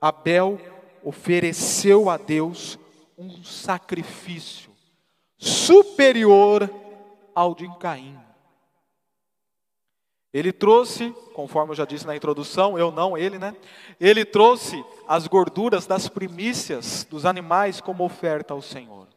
Abel 0.00 0.58
ofereceu 1.04 2.10
a 2.10 2.16
Deus 2.16 2.76
um 3.16 3.44
sacrifício 3.44 4.72
superior 5.38 6.68
ao 7.36 7.54
de 7.54 7.68
Caim. 7.78 8.25
Ele 10.36 10.52
trouxe, 10.52 11.14
conforme 11.32 11.70
eu 11.70 11.74
já 11.74 11.86
disse 11.86 12.06
na 12.06 12.14
introdução, 12.14 12.78
eu 12.78 12.92
não, 12.92 13.16
ele, 13.16 13.38
né? 13.38 13.56
Ele 13.98 14.22
trouxe 14.22 14.84
as 15.08 15.26
gorduras 15.26 15.86
das 15.86 16.10
primícias 16.10 17.06
dos 17.08 17.24
animais 17.24 17.80
como 17.80 18.04
oferta 18.04 18.52
ao 18.52 18.60
Senhor. 18.60 19.08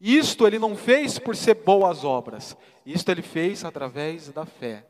Isto 0.00 0.46
ele 0.46 0.58
não 0.58 0.74
fez 0.74 1.18
por 1.18 1.36
ser 1.36 1.56
boas 1.56 2.02
obras, 2.02 2.56
isto 2.86 3.10
ele 3.10 3.20
fez 3.20 3.62
através 3.62 4.30
da 4.30 4.46
fé. 4.46 4.86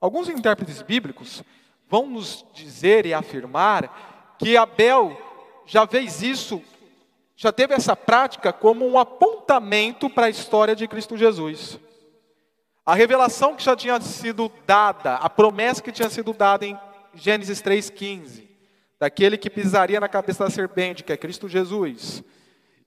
Alguns 0.00 0.30
intérpretes 0.30 0.80
bíblicos 0.80 1.42
vão 1.90 2.06
nos 2.06 2.42
dizer 2.54 3.04
e 3.04 3.12
afirmar 3.12 4.34
que 4.38 4.56
Abel 4.56 5.14
já 5.66 5.86
fez 5.86 6.22
isso, 6.22 6.62
já 7.36 7.52
teve 7.52 7.74
essa 7.74 7.94
prática 7.94 8.50
como 8.50 8.88
um 8.88 8.98
apontamento 8.98 10.08
para 10.08 10.24
a 10.24 10.30
história 10.30 10.74
de 10.74 10.88
Cristo 10.88 11.18
Jesus. 11.18 11.78
A 12.84 12.94
revelação 12.94 13.54
que 13.54 13.62
já 13.62 13.76
tinha 13.76 14.00
sido 14.00 14.50
dada, 14.66 15.14
a 15.14 15.30
promessa 15.30 15.82
que 15.82 15.92
tinha 15.92 16.10
sido 16.10 16.32
dada 16.32 16.66
em 16.66 16.78
Gênesis 17.14 17.62
3,15, 17.62 18.42
daquele 18.98 19.38
que 19.38 19.48
pisaria 19.48 20.00
na 20.00 20.08
cabeça 20.08 20.44
da 20.44 20.50
serpente, 20.50 21.04
que 21.04 21.12
é 21.12 21.16
Cristo 21.16 21.48
Jesus 21.48 22.24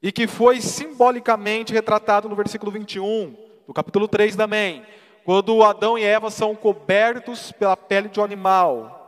e 0.01 0.11
que 0.11 0.27
foi 0.27 0.61
simbolicamente 0.61 1.73
retratado 1.73 2.29
no 2.29 2.35
versículo 2.35 2.71
21, 2.71 3.35
do 3.65 3.73
capítulo 3.73 4.07
3 4.07 4.35
também, 4.35 4.85
quando 5.23 5.63
Adão 5.63 5.97
e 5.97 6.03
Eva 6.03 6.29
são 6.29 6.55
cobertos 6.55 7.51
pela 7.51 7.75
pele 7.75 8.07
de 8.09 8.19
um 8.19 8.23
animal. 8.23 9.01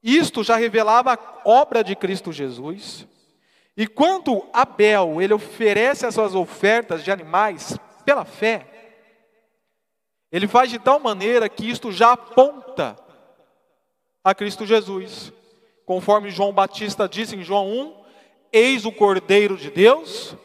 Isto 0.00 0.44
já 0.44 0.56
revelava 0.56 1.14
a 1.14 1.18
obra 1.44 1.82
de 1.82 1.96
Cristo 1.96 2.30
Jesus. 2.30 3.08
E 3.76 3.88
quando 3.88 4.46
Abel, 4.52 5.20
ele 5.20 5.34
oferece 5.34 6.06
as 6.06 6.14
suas 6.14 6.34
ofertas 6.34 7.02
de 7.02 7.10
animais 7.10 7.76
pela 8.04 8.24
fé, 8.24 8.77
ele 10.30 10.46
faz 10.46 10.70
de 10.70 10.78
tal 10.78 11.00
maneira 11.00 11.48
que 11.48 11.68
isto 11.68 11.90
já 11.90 12.12
aponta 12.12 12.96
a 14.22 14.34
Cristo 14.34 14.66
Jesus. 14.66 15.32
Conforme 15.86 16.30
João 16.30 16.52
Batista 16.52 17.08
disse 17.08 17.34
em 17.34 17.42
João 17.42 17.68
1, 17.68 18.04
Eis 18.52 18.84
o 18.84 18.92
Cordeiro 18.92 19.56
de 19.56 19.70
Deus 19.70 20.36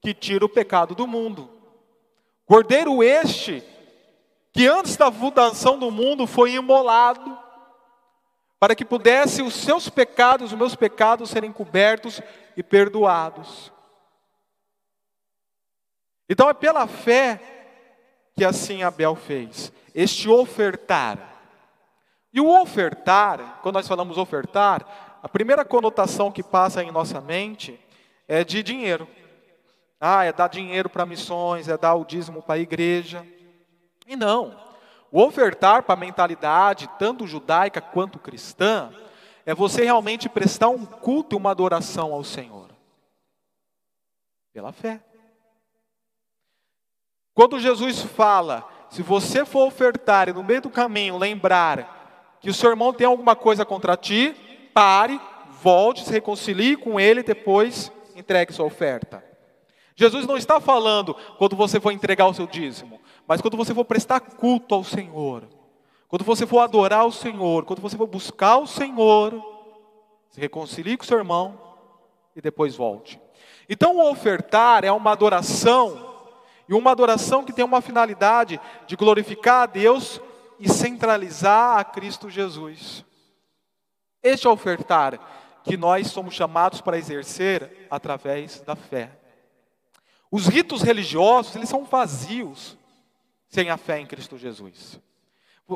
que 0.00 0.12
tira 0.12 0.44
o 0.44 0.48
pecado 0.48 0.94
do 0.94 1.06
mundo. 1.06 1.48
Cordeiro 2.44 3.02
este 3.02 3.62
que 4.52 4.66
antes 4.66 4.96
da 4.96 5.10
fundação 5.10 5.78
do 5.78 5.90
mundo 5.90 6.26
foi 6.26 6.52
imolado 6.52 7.38
para 8.60 8.74
que 8.76 8.84
pudesse 8.84 9.42
os 9.42 9.54
seus 9.54 9.88
pecados, 9.88 10.52
os 10.52 10.58
meus 10.58 10.76
pecados 10.76 11.30
serem 11.30 11.50
cobertos 11.50 12.20
e 12.56 12.62
perdoados. 12.62 13.72
Então 16.28 16.48
é 16.48 16.54
pela 16.54 16.86
fé 16.86 17.51
que 18.34 18.44
assim 18.44 18.82
Abel 18.82 19.14
fez, 19.14 19.72
este 19.94 20.28
ofertar. 20.28 21.18
E 22.32 22.40
o 22.40 22.60
ofertar, 22.62 23.60
quando 23.62 23.74
nós 23.74 23.86
falamos 23.86 24.16
ofertar, 24.16 25.18
a 25.22 25.28
primeira 25.28 25.64
conotação 25.64 26.32
que 26.32 26.42
passa 26.42 26.82
em 26.82 26.90
nossa 26.90 27.20
mente 27.20 27.78
é 28.26 28.42
de 28.42 28.62
dinheiro. 28.62 29.06
Ah, 30.00 30.24
é 30.24 30.32
dar 30.32 30.48
dinheiro 30.48 30.88
para 30.88 31.06
missões, 31.06 31.68
é 31.68 31.76
dar 31.76 31.94
o 31.94 32.04
dízimo 32.04 32.42
para 32.42 32.54
a 32.54 32.58
igreja. 32.58 33.26
E 34.06 34.16
não. 34.16 34.58
O 35.12 35.22
ofertar 35.22 35.82
para 35.82 35.94
a 35.94 35.96
mentalidade, 35.96 36.88
tanto 36.98 37.26
judaica 37.26 37.80
quanto 37.80 38.18
cristã, 38.18 38.90
é 39.44 39.54
você 39.54 39.84
realmente 39.84 40.28
prestar 40.28 40.70
um 40.70 40.86
culto 40.86 41.36
e 41.36 41.38
uma 41.38 41.50
adoração 41.50 42.12
ao 42.12 42.24
Senhor. 42.24 42.70
Pela 44.52 44.72
fé. 44.72 45.00
Quando 47.34 47.58
Jesus 47.58 48.02
fala, 48.02 48.68
se 48.90 49.02
você 49.02 49.44
for 49.44 49.66
ofertar 49.66 50.28
e 50.28 50.32
no 50.32 50.44
meio 50.44 50.60
do 50.60 50.70
caminho 50.70 51.16
lembrar 51.16 52.36
que 52.40 52.50
o 52.50 52.54
seu 52.54 52.70
irmão 52.70 52.92
tem 52.92 53.06
alguma 53.06 53.34
coisa 53.34 53.64
contra 53.64 53.96
ti, 53.96 54.34
pare, 54.74 55.20
volte, 55.62 56.04
se 56.04 56.12
reconcilie 56.12 56.76
com 56.76 57.00
ele 57.00 57.20
e 57.20 57.24
depois 57.24 57.90
entregue 58.14 58.52
sua 58.52 58.66
oferta. 58.66 59.24
Jesus 59.94 60.26
não 60.26 60.36
está 60.36 60.60
falando 60.60 61.14
quando 61.38 61.56
você 61.56 61.80
for 61.80 61.92
entregar 61.92 62.26
o 62.26 62.34
seu 62.34 62.46
dízimo, 62.46 63.00
mas 63.26 63.40
quando 63.40 63.56
você 63.56 63.74
for 63.74 63.84
prestar 63.84 64.20
culto 64.20 64.74
ao 64.74 64.84
Senhor, 64.84 65.48
quando 66.08 66.24
você 66.24 66.46
for 66.46 66.58
adorar 66.58 67.06
o 67.06 67.12
Senhor, 67.12 67.64
quando 67.64 67.80
você 67.80 67.96
for 67.96 68.06
buscar 68.06 68.58
o 68.58 68.66
Senhor, 68.66 69.32
se 70.28 70.40
reconcilie 70.40 70.96
com 70.96 71.04
o 71.04 71.06
seu 71.06 71.18
irmão 71.18 71.58
e 72.34 72.40
depois 72.40 72.74
volte. 72.74 73.20
Então, 73.68 73.96
o 73.96 74.10
ofertar 74.10 74.84
é 74.84 74.92
uma 74.92 75.12
adoração, 75.12 76.11
e 76.68 76.74
uma 76.74 76.90
adoração 76.90 77.44
que 77.44 77.52
tem 77.52 77.64
uma 77.64 77.80
finalidade 77.80 78.60
de 78.86 78.96
glorificar 78.96 79.62
a 79.62 79.66
Deus 79.66 80.20
e 80.58 80.68
centralizar 80.68 81.78
a 81.78 81.84
Cristo 81.84 82.30
Jesus. 82.30 83.04
Este 84.22 84.46
é 84.46 84.50
o 84.50 84.52
ofertar 84.52 85.18
que 85.64 85.76
nós 85.76 86.08
somos 86.08 86.34
chamados 86.34 86.80
para 86.80 86.98
exercer 86.98 87.86
através 87.90 88.60
da 88.60 88.76
fé. 88.76 89.10
Os 90.30 90.46
ritos 90.46 90.82
religiosos, 90.82 91.54
eles 91.56 91.68
são 91.68 91.84
vazios 91.84 92.76
sem 93.48 93.68
a 93.68 93.76
fé 93.76 93.98
em 94.00 94.06
Cristo 94.06 94.38
Jesus. 94.38 94.98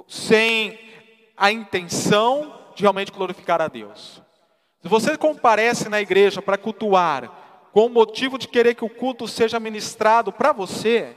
Sem 0.09 0.79
a 1.37 1.53
intenção 1.53 2.59
de 2.75 2.83
realmente 2.83 3.13
glorificar 3.13 3.61
a 3.61 3.69
Deus. 3.69 4.23
Se 4.81 4.89
você 4.89 5.17
comparece 5.17 5.89
na 5.89 6.01
igreja 6.01 6.41
para 6.41 6.57
cultuar, 6.57 7.46
com 7.77 7.85
o 7.85 7.91
motivo 7.91 8.39
de 8.39 8.49
querer 8.49 8.75
que 8.75 8.87
o 8.87 8.89
culto 8.89 9.29
seja 9.29 9.61
ministrado 9.61 10.33
para 10.33 10.51
você, 10.51 11.15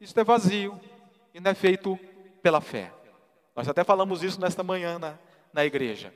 isso 0.00 0.18
é 0.18 0.24
vazio 0.24 0.80
e 1.34 1.38
não 1.38 1.50
é 1.50 1.54
feito 1.54 2.00
pela 2.42 2.58
fé. 2.62 2.90
Nós 3.54 3.68
até 3.68 3.84
falamos 3.84 4.22
isso 4.22 4.40
nesta 4.40 4.62
manhã 4.62 4.98
na, 4.98 5.18
na 5.52 5.62
igreja. 5.62 6.10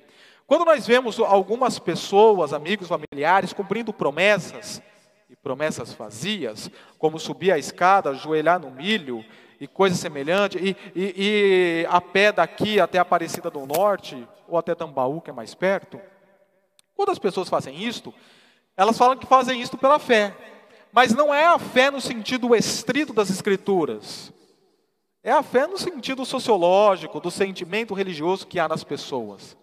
Quando 0.46 0.64
nós 0.64 0.86
vemos 0.86 1.20
algumas 1.20 1.78
pessoas, 1.78 2.54
amigos, 2.54 2.88
familiares, 2.88 3.52
cumprindo 3.52 3.92
promessas, 3.92 4.80
e 5.28 5.36
promessas 5.36 5.92
vazias, 5.92 6.70
como 6.98 7.18
subir 7.18 7.52
a 7.52 7.58
escada, 7.58 8.08
ajoelhar 8.08 8.58
no 8.58 8.70
milho 8.70 9.22
e 9.60 9.66
coisa 9.66 9.94
semelhante, 9.94 10.56
e, 10.56 10.74
e, 10.96 11.82
e 11.82 11.86
a 11.90 12.00
pé 12.00 12.32
daqui 12.32 12.80
até 12.80 12.98
Aparecida 12.98 13.50
do 13.50 13.66
Norte, 13.66 14.26
ou 14.48 14.56
até 14.56 14.74
Tambaú, 14.74 15.20
que 15.20 15.28
é 15.28 15.34
mais 15.34 15.54
perto. 15.54 16.00
Quando 16.94 17.10
as 17.10 17.18
pessoas 17.18 17.50
fazem 17.50 17.84
isto, 17.84 18.14
elas 18.78 18.96
falam 18.96 19.16
que 19.16 19.26
fazem 19.26 19.60
isto 19.60 19.76
pela 19.76 19.98
fé, 19.98 20.36
mas 20.92 21.12
não 21.12 21.34
é 21.34 21.44
a 21.44 21.58
fé 21.58 21.90
no 21.90 22.00
sentido 22.00 22.54
estrito 22.54 23.12
das 23.12 23.28
Escrituras. 23.28 24.32
É 25.20 25.32
a 25.32 25.42
fé 25.42 25.66
no 25.66 25.76
sentido 25.76 26.24
sociológico, 26.24 27.18
do 27.18 27.28
sentimento 27.28 27.92
religioso 27.92 28.46
que 28.46 28.60
há 28.60 28.68
nas 28.68 28.84
pessoas. 28.84 29.56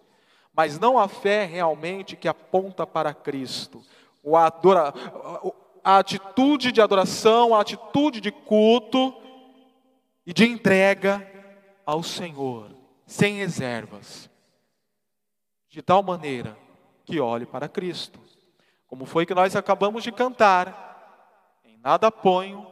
Mas 0.54 0.78
não 0.78 0.98
a 0.98 1.08
fé 1.08 1.46
realmente 1.46 2.14
que 2.14 2.28
aponta 2.28 2.86
para 2.86 3.14
Cristo. 3.14 3.82
O 4.22 4.36
adora, 4.36 4.92
a 5.82 5.96
atitude 5.96 6.70
de 6.70 6.82
adoração, 6.82 7.54
a 7.54 7.62
atitude 7.62 8.20
de 8.20 8.30
culto 8.30 9.14
e 10.26 10.34
de 10.34 10.44
entrega 10.44 11.26
ao 11.86 12.02
Senhor, 12.02 12.70
sem 13.06 13.36
reservas. 13.36 14.28
De 15.70 15.80
tal 15.80 16.02
maneira 16.02 16.54
que 17.06 17.18
olhe 17.18 17.46
para 17.46 17.66
Cristo. 17.66 18.25
Como 18.86 19.04
foi 19.04 19.26
que 19.26 19.34
nós 19.34 19.56
acabamos 19.56 20.02
de 20.02 20.12
cantar. 20.12 21.60
Em 21.64 21.78
nada 21.78 22.10
ponho 22.10 22.66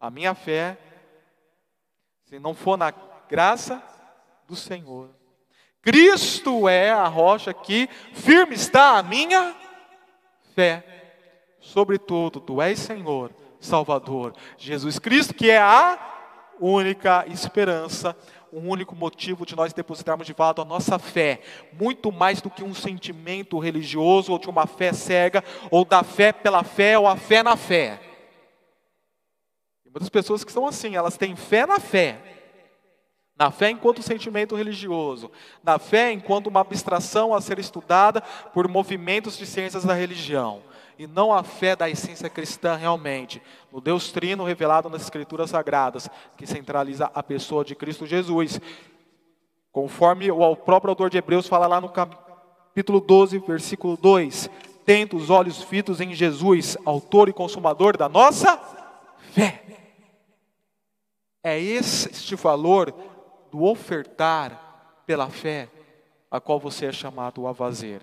a 0.00 0.10
minha 0.10 0.34
fé 0.34 0.78
se 2.24 2.38
não 2.38 2.54
for 2.54 2.76
na 2.78 2.92
graça 3.28 3.82
do 4.48 4.56
Senhor. 4.56 5.10
Cristo 5.82 6.68
é 6.68 6.90
a 6.90 7.06
rocha 7.06 7.52
que 7.52 7.88
firme 8.14 8.54
está 8.54 8.98
a 8.98 9.02
minha 9.02 9.54
fé. 10.54 10.84
Sobretudo, 11.60 12.40
tu 12.40 12.60
és 12.62 12.78
Senhor, 12.78 13.30
Salvador, 13.60 14.34
Jesus 14.56 14.98
Cristo, 14.98 15.34
que 15.34 15.50
é 15.50 15.58
a 15.58 15.98
única 16.58 17.24
esperança, 17.28 18.16
o 18.52 18.60
único 18.60 18.94
motivo 18.94 19.46
de 19.46 19.56
nós 19.56 19.72
depositarmos 19.72 20.26
de 20.26 20.34
fato 20.34 20.60
a 20.60 20.64
nossa 20.64 20.98
fé, 20.98 21.40
muito 21.72 22.12
mais 22.12 22.42
do 22.42 22.50
que 22.50 22.62
um 22.62 22.74
sentimento 22.74 23.58
religioso 23.58 24.30
ou 24.30 24.38
de 24.38 24.48
uma 24.48 24.66
fé 24.66 24.92
cega, 24.92 25.42
ou 25.70 25.86
da 25.86 26.02
fé 26.02 26.32
pela 26.32 26.62
fé 26.62 26.98
ou 26.98 27.08
a 27.08 27.16
fé 27.16 27.42
na 27.42 27.56
fé. 27.56 27.98
Muitas 29.86 30.10
pessoas 30.10 30.44
que 30.44 30.52
são 30.52 30.66
assim, 30.66 30.96
elas 30.96 31.16
têm 31.16 31.34
fé 31.34 31.66
na 31.66 31.80
fé. 31.80 32.18
Na 33.38 33.50
fé 33.50 33.70
enquanto 33.70 34.02
sentimento 34.02 34.54
religioso, 34.54 35.30
na 35.64 35.78
fé 35.78 36.12
enquanto 36.12 36.46
uma 36.46 36.60
abstração 36.60 37.34
a 37.34 37.40
ser 37.40 37.58
estudada 37.58 38.20
por 38.52 38.68
movimentos 38.68 39.36
de 39.36 39.46
ciências 39.46 39.84
da 39.84 39.94
religião, 39.94 40.62
e 40.98 41.06
não 41.06 41.32
a 41.32 41.42
fé 41.42 41.74
da 41.74 41.88
essência 41.88 42.28
cristã 42.28 42.76
realmente, 42.76 43.42
no 43.72 43.80
Deus 43.80 44.12
Trino 44.12 44.44
revelado 44.44 44.88
nas 44.88 45.02
Escrituras 45.02 45.50
Sagradas, 45.50 46.08
que 46.36 46.46
centraliza 46.46 47.10
a 47.14 47.22
pessoa 47.22 47.64
de 47.64 47.74
Cristo 47.74 48.06
Jesus. 48.06 48.60
Conforme 49.70 50.30
o 50.30 50.56
próprio 50.56 50.90
autor 50.90 51.10
de 51.10 51.18
Hebreus 51.18 51.46
fala 51.46 51.66
lá 51.66 51.80
no 51.80 51.88
capítulo 51.88 53.00
12, 53.00 53.38
versículo 53.38 53.96
2: 53.96 54.50
Tendo 54.84 55.16
os 55.16 55.30
olhos 55.30 55.62
fitos 55.62 56.00
em 56.00 56.14
Jesus, 56.14 56.76
autor 56.84 57.28
e 57.28 57.32
consumador 57.32 57.96
da 57.96 58.08
nossa 58.08 58.58
fé. 59.32 59.62
É 61.42 61.58
este 61.58 62.36
valor 62.36 62.94
do 63.50 63.64
ofertar 63.64 65.02
pela 65.06 65.28
fé 65.28 65.68
a 66.30 66.40
qual 66.40 66.58
você 66.58 66.86
é 66.86 66.92
chamado 66.92 67.46
a 67.46 67.54
fazer. 67.54 68.00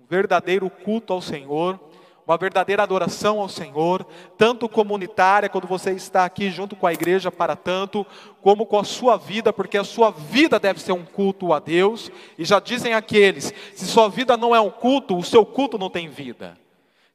Um 0.00 0.06
verdadeiro 0.06 0.70
culto 0.70 1.12
ao 1.12 1.20
Senhor, 1.20 1.78
uma 2.26 2.36
verdadeira 2.36 2.82
adoração 2.82 3.40
ao 3.40 3.48
Senhor, 3.48 4.04
tanto 4.36 4.68
comunitária, 4.68 5.48
quando 5.48 5.68
você 5.68 5.92
está 5.92 6.24
aqui 6.24 6.50
junto 6.50 6.74
com 6.74 6.86
a 6.86 6.92
igreja 6.92 7.30
para 7.30 7.54
tanto, 7.54 8.04
como 8.42 8.66
com 8.66 8.78
a 8.78 8.84
sua 8.84 9.16
vida, 9.16 9.52
porque 9.52 9.78
a 9.78 9.84
sua 9.84 10.10
vida 10.10 10.58
deve 10.58 10.80
ser 10.80 10.92
um 10.92 11.04
culto 11.04 11.52
a 11.52 11.60
Deus. 11.60 12.10
E 12.36 12.44
já 12.44 12.58
dizem 12.58 12.94
aqueles: 12.94 13.54
se 13.74 13.86
sua 13.86 14.08
vida 14.08 14.36
não 14.36 14.54
é 14.54 14.60
um 14.60 14.70
culto, 14.70 15.16
o 15.16 15.22
seu 15.22 15.46
culto 15.46 15.78
não 15.78 15.88
tem 15.88 16.08
vida. 16.08 16.58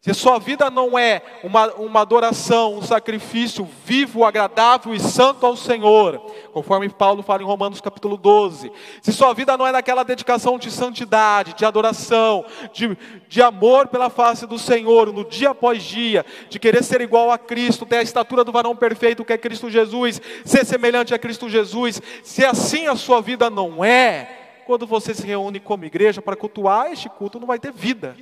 Se 0.04 0.16
sua 0.16 0.40
vida 0.40 0.72
não 0.72 0.98
é 0.98 1.22
uma, 1.44 1.68
uma 1.76 2.02
adoração, 2.02 2.74
um 2.74 2.82
sacrifício 2.82 3.70
vivo, 3.86 4.26
agradável 4.26 4.96
e 4.96 5.00
santo 5.00 5.46
ao 5.46 5.56
Senhor, 5.56 6.18
conforme 6.52 6.90
Paulo 6.90 7.22
fala 7.22 7.44
em 7.44 7.46
Romanos 7.46 7.80
capítulo 7.80 8.18
12, 8.18 8.72
se 9.00 9.14
sua 9.14 9.32
vida 9.32 9.56
não 9.56 9.68
é 9.68 9.72
daquela 9.72 10.02
dedicação 10.02 10.58
de 10.58 10.72
santidade, 10.72 11.54
de 11.54 11.64
adoração, 11.66 12.44
de, 12.74 12.98
de 13.30 13.44
amor 13.44 13.90
pela 13.90 14.10
face 14.10 14.48
do 14.48 14.58
Senhor, 14.58 15.14
no 15.14 15.24
dia 15.24 15.52
após 15.52 15.84
dia, 15.84 16.26
de 16.50 16.58
querer 16.58 16.84
ser 16.84 17.00
igual 17.02 17.30
a 17.30 17.38
Cristo, 17.38 17.86
ter 17.86 17.98
a 17.98 18.02
estatura 18.02 18.44
do 18.44 18.52
varão 18.52 18.76
perfeito 18.76 19.24
que 19.24 19.34
é 19.34 19.38
Cristo 19.38 19.70
Jesus, 19.70 20.20
ser 20.44 20.66
semelhante 20.66 21.14
a 21.14 21.20
Cristo 21.20 21.48
Jesus, 21.48 22.02
se 22.24 22.44
assim 22.44 22.88
a 22.88 22.96
sua 22.96 23.22
vida 23.22 23.52
não 23.52 23.86
é, 23.86 24.64
quando 24.66 24.88
você 24.88 25.14
se 25.14 25.28
reúne 25.28 25.60
como 25.60 25.86
igreja 25.86 26.24
para 26.24 26.36
cultuar, 26.36 26.92
este 26.92 27.08
culto 27.08 27.40
não 27.40 27.46
vai 27.46 27.60
ter 27.60 27.72
vida. 27.72 28.16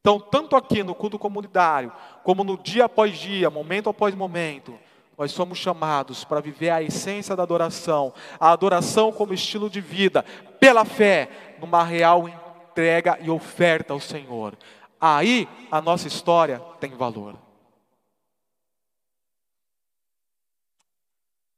Então, 0.00 0.18
tanto 0.20 0.56
aqui 0.56 0.82
no 0.82 0.94
culto 0.94 1.18
comunitário, 1.18 1.92
como 2.22 2.44
no 2.44 2.56
dia 2.56 2.84
após 2.84 3.18
dia, 3.18 3.50
momento 3.50 3.90
após 3.90 4.14
momento, 4.14 4.78
nós 5.16 5.32
somos 5.32 5.58
chamados 5.58 6.24
para 6.24 6.40
viver 6.40 6.70
a 6.70 6.80
essência 6.80 7.34
da 7.34 7.42
adoração, 7.42 8.14
a 8.38 8.52
adoração 8.52 9.10
como 9.10 9.34
estilo 9.34 9.68
de 9.68 9.80
vida, 9.80 10.22
pela 10.60 10.84
fé, 10.84 11.56
numa 11.60 11.82
real 11.82 12.28
entrega 12.28 13.18
e 13.20 13.28
oferta 13.28 13.92
ao 13.92 13.98
Senhor. 13.98 14.56
Aí 15.00 15.48
a 15.70 15.80
nossa 15.80 16.06
história 16.06 16.60
tem 16.78 16.94
valor. 16.94 17.36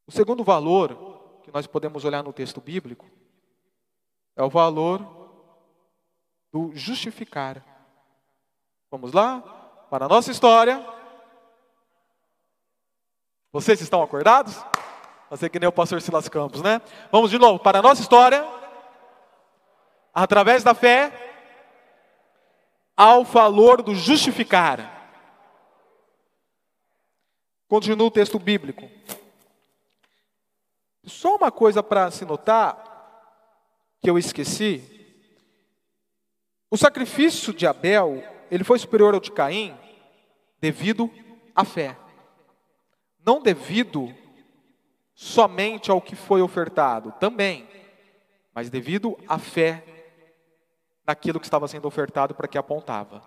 O 0.07 0.13
segundo 0.13 0.43
valor 0.43 1.41
que 1.45 1.53
nós 1.53 1.67
podemos 1.67 2.05
olhar 2.05 2.25
no 2.25 2.33
texto 2.33 2.61
bíblico 2.61 3.07
é 4.35 4.43
o 4.43 4.51
valor 4.51 5.07
do 6.51 6.75
justificar. 6.75 7.70
Vamos 8.91 9.13
lá? 9.13 9.41
Para 9.89 10.07
a 10.07 10.09
nossa 10.09 10.33
história. 10.33 10.85
Vocês 13.53 13.81
estão 13.81 14.03
acordados? 14.03 14.57
Fazer 15.29 15.49
que 15.49 15.61
nem 15.61 15.69
o 15.69 15.73
pastor 15.73 16.03
Silas 16.03 16.29
Campos, 16.29 16.61
né? 16.61 16.83
Vamos 17.13 17.31
de 17.31 17.39
novo. 17.39 17.61
Para 17.61 17.79
a 17.79 17.83
nossa 17.83 18.03
história. 18.03 18.45
Através 20.13 20.65
da 20.65 20.75
fé. 20.75 21.13
Ao 22.97 23.23
valor 23.23 23.81
do 23.81 23.95
justificar. 23.95 25.01
Continua 27.69 28.09
o 28.09 28.11
texto 28.11 28.41
bíblico. 28.41 28.91
Só 31.05 31.37
uma 31.37 31.53
coisa 31.53 31.81
para 31.83 32.11
se 32.11 32.25
notar, 32.25 32.77
que 34.01 34.11
eu 34.11 34.19
esqueci. 34.19 34.83
O 36.69 36.77
sacrifício 36.77 37.55
de 37.55 37.69
Abel 37.69 38.40
ele 38.51 38.65
foi 38.65 38.79
superior 38.79 39.15
ao 39.15 39.21
de 39.21 39.31
Caim 39.31 39.77
devido 40.61 41.11
à 41.55 41.65
fé. 41.65 41.97
Não 43.25 43.41
devido 43.41 44.15
somente 45.15 45.91
ao 45.91 46.01
que 46.01 46.17
foi 46.17 46.41
ofertado, 46.41 47.13
também, 47.21 47.69
mas 48.55 48.71
devido 48.71 49.19
à 49.29 49.39
fé 49.39 49.85
naquilo 51.07 51.39
que 51.39 51.47
estava 51.47 51.69
sendo 51.69 51.87
ofertado 51.87 52.35
para 52.35 52.49
que 52.49 52.57
apontava. 52.57 53.23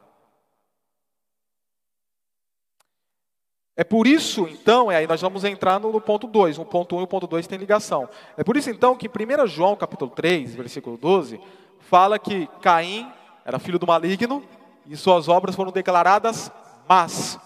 É 3.76 3.84
por 3.84 4.06
isso, 4.06 4.48
então, 4.48 4.92
e 4.92 4.96
aí 4.96 5.08
nós 5.08 5.20
vamos 5.20 5.44
entrar 5.44 5.80
no, 5.80 6.00
ponto 6.00 6.28
2, 6.28 6.60
o 6.60 6.66
ponto 6.66 6.96
1 6.96 6.98
um 6.98 7.02
e 7.02 7.04
o 7.06 7.08
ponto 7.08 7.26
2 7.26 7.48
tem 7.48 7.58
ligação. 7.58 8.08
É 8.38 8.44
por 8.44 8.56
isso, 8.56 8.70
então, 8.70 8.96
que 8.96 9.08
em 9.08 9.44
1 9.44 9.48
João, 9.48 9.76
capítulo 9.76 10.12
3, 10.12 10.54
versículo 10.54 10.96
12, 10.96 11.42
fala 11.80 12.20
que 12.20 12.48
Caim 12.62 13.12
era 13.44 13.58
filho 13.58 13.80
do 13.80 13.88
maligno, 13.88 14.44
e 14.88 14.98
suas 14.98 15.28
obras 15.28 15.56
foram 15.56 15.72
declaradas 15.72 16.52
más, 16.88 17.40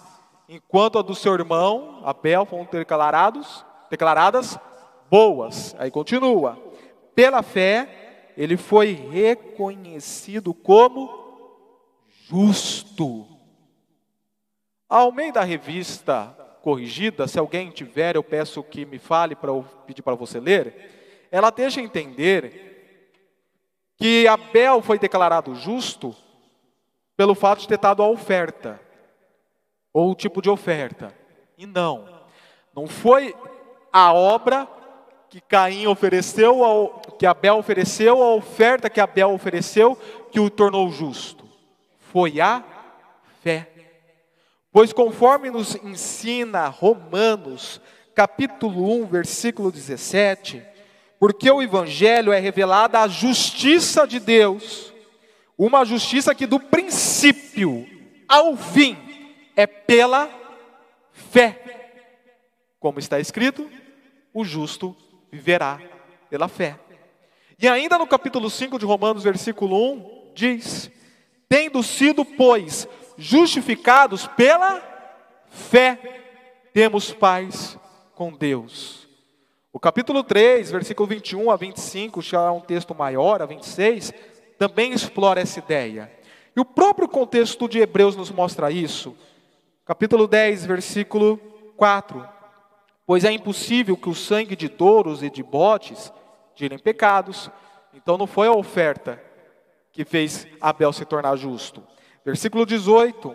enquanto 0.49 0.97
a 0.97 1.01
do 1.01 1.13
seu 1.13 1.33
irmão 1.33 2.01
Abel 2.03 2.45
foram 2.45 2.67
declarados, 2.71 3.65
declaradas 3.89 4.57
boas. 5.09 5.75
Aí 5.77 5.91
continua. 5.91 6.57
Pela 7.13 7.41
fé, 7.41 8.33
ele 8.37 8.57
foi 8.57 8.93
reconhecido 8.93 10.53
como 10.53 11.27
justo. 12.27 13.27
Ao 14.89 15.11
meio 15.11 15.33
da 15.33 15.43
revista 15.43 16.35
corrigida, 16.61 17.27
se 17.27 17.39
alguém 17.39 17.71
tiver, 17.71 18.15
eu 18.15 18.23
peço 18.23 18.63
que 18.63 18.85
me 18.85 18.99
fale 18.99 19.35
para 19.35 19.51
eu 19.51 19.65
pedir 19.85 20.01
para 20.01 20.15
você 20.15 20.39
ler. 20.39 21.27
Ela 21.31 21.49
deixa 21.49 21.81
entender 21.81 22.67
que 23.97 24.27
Abel 24.27 24.81
foi 24.81 24.99
declarado 24.99 25.55
justo 25.55 26.15
pelo 27.17 27.33
fato 27.33 27.61
de 27.61 27.67
ter 27.67 27.79
dado 27.79 28.03
a 28.03 28.07
oferta, 28.07 28.79
ou 29.91 30.11
o 30.11 30.15
tipo 30.15 30.41
de 30.41 30.49
oferta. 30.49 31.13
E 31.57 31.65
não, 31.65 32.07
não 32.75 32.87
foi 32.87 33.35
a 33.91 34.13
obra 34.13 34.67
que 35.27 35.41
Caim 35.41 35.87
ofereceu, 35.87 36.63
ao, 36.63 37.01
que 37.17 37.25
Abel 37.25 37.57
ofereceu, 37.57 38.21
a 38.21 38.35
oferta 38.35 38.89
que 38.89 39.01
Abel 39.01 39.31
ofereceu, 39.31 39.97
que 40.31 40.39
o 40.39 40.49
tornou 40.49 40.89
justo. 40.91 41.43
Foi 41.97 42.39
a 42.39 42.63
fé. 43.41 43.67
Pois 44.71 44.93
conforme 44.93 45.49
nos 45.49 45.75
ensina 45.75 46.67
Romanos, 46.67 47.81
capítulo 48.13 49.01
1, 49.01 49.07
versículo 49.07 49.71
17, 49.71 50.63
porque 51.19 51.49
o 51.49 51.63
evangelho 51.63 52.31
é 52.31 52.39
revelada 52.39 52.99
a 52.99 53.07
justiça 53.07 54.05
de 54.05 54.19
Deus, 54.19 54.93
uma 55.57 55.83
justiça 55.83 56.35
que 56.35 56.45
do 56.45 56.59
princípio 56.59 57.87
ao 58.27 58.55
fim 58.55 58.95
é 59.55 59.65
pela 59.65 60.29
fé. 61.11 61.61
Como 62.79 62.99
está 62.99 63.19
escrito, 63.19 63.69
o 64.33 64.43
justo 64.43 64.95
viverá 65.31 65.81
pela 66.29 66.47
fé. 66.47 66.79
E 67.59 67.67
ainda 67.67 67.97
no 67.97 68.05
capítulo 68.05 68.49
5 68.49 68.77
de 68.77 68.85
Romanos, 68.85 69.23
versículo 69.23 69.93
1, 69.93 70.33
diz: 70.35 70.91
Tendo 71.49 71.81
sido, 71.81 72.23
pois, 72.23 72.87
justificados 73.17 74.27
pela 74.27 74.79
fé, 75.49 75.97
temos 76.71 77.11
paz 77.11 77.77
com 78.13 78.31
Deus. 78.31 79.07
O 79.73 79.79
capítulo 79.79 80.23
3, 80.23 80.69
versículo 80.69 81.07
21 81.07 81.49
a 81.49 81.55
25, 81.55 82.21
já 82.21 82.43
é 82.43 82.51
um 82.51 82.59
texto 82.59 82.93
maior, 82.93 83.41
a 83.41 83.45
26, 83.45 84.13
também 84.57 84.91
explora 84.93 85.41
essa 85.41 85.59
ideia. 85.59 86.11
E 86.55 86.59
o 86.59 86.65
próprio 86.65 87.07
contexto 87.07 87.69
de 87.69 87.79
Hebreus 87.79 88.15
nos 88.15 88.31
mostra 88.31 88.71
isso. 88.71 89.15
Capítulo 89.85 90.27
10, 90.27 90.65
versículo 90.65 91.37
4. 91.77 92.27
Pois 93.05 93.23
é 93.23 93.31
impossível 93.31 93.95
que 93.95 94.09
o 94.09 94.15
sangue 94.15 94.55
de 94.55 94.67
touros 94.67 95.23
e 95.23 95.29
de 95.29 95.41
botes 95.43 96.11
tirem 96.55 96.77
pecados. 96.77 97.49
Então 97.93 98.17
não 98.17 98.27
foi 98.27 98.47
a 98.47 98.51
oferta 98.51 99.21
que 99.91 100.03
fez 100.03 100.47
Abel 100.59 100.91
se 100.91 101.05
tornar 101.05 101.35
justo. 101.37 101.83
Versículo 102.25 102.65
18: 102.65 103.33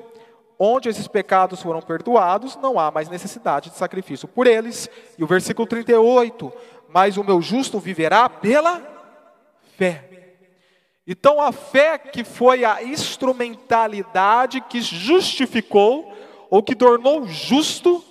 Onde 0.59 0.89
esses 0.89 1.09
pecados 1.09 1.63
foram 1.63 1.81
perdoados, 1.81 2.57
não 2.57 2.79
há 2.79 2.91
mais 2.91 3.09
necessidade 3.09 3.71
de 3.71 3.77
sacrifício 3.77 4.29
por 4.29 4.47
eles. 4.47 4.91
E 5.17 5.25
o 5.25 5.27
versículo 5.27 5.67
38: 5.67 6.53
Mas 6.89 7.17
o 7.17 7.25
meu 7.25 7.41
justo 7.41 7.79
viverá 7.79 8.29
pela 8.29 8.83
fé. 9.79 10.12
Então 11.07 11.41
a 11.41 11.51
fé 11.51 11.99
que 11.99 12.23
foi 12.23 12.65
a 12.65 12.83
instrumentalidade 12.83 14.61
que 14.61 14.81
justificou 14.81 16.17
ou 16.49 16.63
que 16.63 16.77
tornou 16.77 17.27
justo 17.27 18.05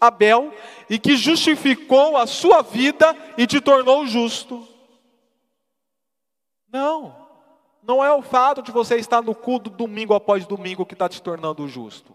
Abel 0.00 0.52
e 0.90 0.98
que 0.98 1.16
justificou 1.16 2.16
a 2.16 2.26
sua 2.26 2.60
vida 2.62 3.16
e 3.38 3.46
te 3.46 3.60
tornou 3.60 4.04
justo. 4.04 4.66
Não, 6.72 7.14
não 7.82 8.04
é 8.04 8.12
o 8.12 8.22
fato 8.22 8.62
de 8.62 8.72
você 8.72 8.96
estar 8.96 9.22
no 9.22 9.34
culto 9.34 9.70
domingo 9.70 10.12
após 10.12 10.44
domingo 10.44 10.84
que 10.84 10.94
está 10.94 11.08
te 11.08 11.22
tornando 11.22 11.68
justo. 11.68 12.12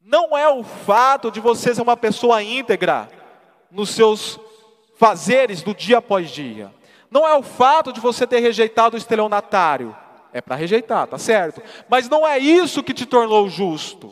Não 0.00 0.36
é 0.36 0.48
o 0.48 0.64
fato 0.64 1.30
de 1.30 1.38
você 1.38 1.74
ser 1.74 1.82
uma 1.82 1.96
pessoa 1.96 2.42
íntegra 2.42 3.10
nos 3.70 3.90
seus 3.90 4.40
fazeres 4.96 5.62
do 5.62 5.74
dia 5.74 5.98
após 5.98 6.30
dia. 6.30 6.72
Não 7.12 7.28
é 7.28 7.36
o 7.36 7.42
fato 7.42 7.92
de 7.92 8.00
você 8.00 8.26
ter 8.26 8.40
rejeitado 8.40 8.94
o 8.94 8.98
estelionatário. 8.98 9.94
É 10.32 10.40
para 10.40 10.56
rejeitar, 10.56 11.06
tá 11.06 11.18
certo? 11.18 11.62
Mas 11.86 12.08
não 12.08 12.26
é 12.26 12.38
isso 12.38 12.82
que 12.82 12.94
te 12.94 13.04
tornou 13.04 13.50
justo. 13.50 14.10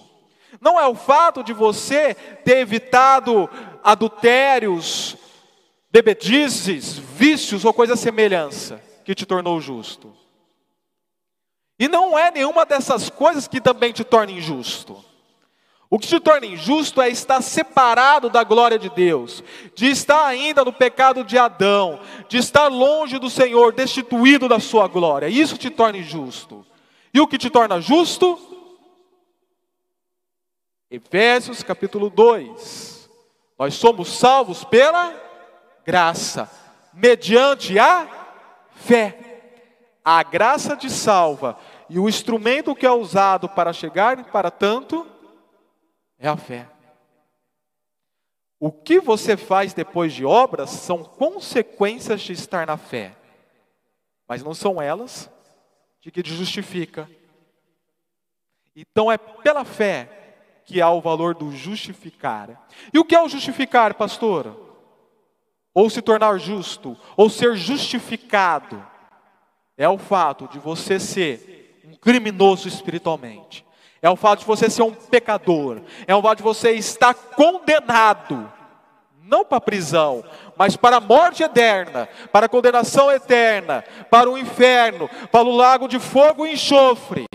Não 0.61 0.79
é 0.79 0.87
o 0.87 0.95
fato 0.95 1.43
de 1.43 1.55
você 1.55 2.13
ter 2.45 2.59
evitado 2.59 3.49
adultérios, 3.83 5.17
bebedizes, 5.91 6.99
vícios 6.99 7.65
ou 7.65 7.73
coisa 7.73 7.97
semelhança 7.97 8.83
que 9.03 9.15
te 9.15 9.25
tornou 9.25 9.59
justo. 9.63 10.15
E 11.79 11.89
não 11.89 12.19
é 12.19 12.31
nenhuma 12.31 12.67
dessas 12.67 13.09
coisas 13.09 13.49
que 13.49 13.63
também 13.63 13.95
te 13.95 14.05
torna 14.05 14.33
injusto. 14.33 15.03
O 15.91 15.99
que 15.99 16.07
te 16.07 16.21
torna 16.21 16.47
injusto 16.47 17.03
é 17.03 17.09
estar 17.09 17.43
separado 17.43 18.31
da 18.31 18.45
glória 18.45 18.79
de 18.79 18.89
Deus, 18.89 19.43
de 19.75 19.91
estar 19.91 20.25
ainda 20.25 20.65
no 20.65 20.73
pecado 20.73 21.25
de 21.25 21.37
Adão, 21.37 21.99
de 22.29 22.39
estar 22.39 22.69
longe 22.69 23.19
do 23.19 23.29
Senhor, 23.29 23.73
destituído 23.73 24.49
da 24.49 24.61
sua 24.61 24.87
glória. 24.87 25.29
Isso 25.29 25.59
te 25.59 25.69
torna 25.69 25.99
injusto. 25.99 26.65
E 27.13 27.21
o 27.21 27.27
que 27.27 27.37
te 27.37 27.51
torna 27.51 27.81
justo 27.81 28.39
Efésios 30.91 31.63
capítulo 31.63 32.11
2. 32.11 33.09
Nós 33.57 33.75
somos 33.75 34.19
salvos 34.19 34.65
pela 34.65 35.15
graça, 35.87 36.51
mediante 36.93 37.79
a 37.79 38.09
fé. 38.75 39.17
A 40.05 40.21
graça 40.25 40.77
te 40.77 40.91
salva, 40.91 41.57
e 41.89 41.97
o 41.99 42.09
instrumento 42.09 42.75
que 42.75 42.87
é 42.87 42.91
usado 42.91 43.49
para 43.49 43.73
chegar 43.73 44.25
para 44.33 44.51
tanto 44.51 45.07
é 46.21 46.29
a 46.29 46.37
fé. 46.37 46.69
O 48.61 48.71
que 48.71 49.01
você 49.01 49.39
faz 49.39 49.73
depois 49.73 50.13
de 50.13 50.25
obras 50.25 50.69
são 50.69 51.03
consequências 51.03 52.21
de 52.21 52.35
estar 52.35 52.67
na 52.67 52.77
fé, 52.77 53.17
mas 54.29 54.43
não 54.43 54.53
são 54.53 54.81
elas 54.81 55.31
de 56.01 56.11
que 56.11 56.23
te 56.23 56.35
justifica. 56.35 57.11
Então 58.77 59.11
é 59.11 59.17
pela 59.17 59.65
fé 59.65 60.63
que 60.67 60.81
há 60.81 60.91
o 60.91 61.01
valor 61.01 61.35
do 61.35 61.51
justificar. 61.51 62.69
E 62.93 62.99
o 62.99 63.05
que 63.05 63.15
é 63.15 63.23
o 63.23 63.29
justificar, 63.29 63.95
pastor? 63.95 64.69
Ou 65.73 65.89
se 65.89 66.03
tornar 66.03 66.39
justo, 66.39 66.97
ou 67.17 67.31
ser 67.31 67.57
justificado, 67.57 68.87
é 69.77 69.89
o 69.89 69.97
fato 69.97 70.47
de 70.49 70.59
você 70.59 71.01
ser 71.01 71.81
um 71.87 71.95
criminoso 71.95 72.69
espiritualmente, 72.69 73.65
é 74.03 74.09
o 74.09 74.17
fato 74.17 74.41
de 74.41 74.47
você 74.47 74.71
ser 74.71 74.83
um 74.83 74.93
pecador, 74.93 75.83
é 76.07 76.15
o 76.15 76.23
fato 76.23 76.39
de 76.39 76.45
você 76.45 76.73
estar 76.73 77.13
condenado, 77.13 78.51
não 79.23 79.45
para 79.45 79.59
a 79.59 79.61
prisão, 79.61 80.25
mas 80.57 80.77
para 80.77 80.97
a 80.97 81.01
morte 81.01 81.43
eterna, 81.43 82.09
para 82.33 82.47
a 82.47 82.49
condenação 82.49 83.11
eterna, 83.11 83.85
para 84.11 84.31
o 84.31 84.39
inferno, 84.39 85.09
para 85.31 85.47
o 85.47 85.55
lago 85.55 85.87
de 85.87 85.99
fogo 85.99 86.47
e 86.47 86.53
enxofre. 86.53 87.27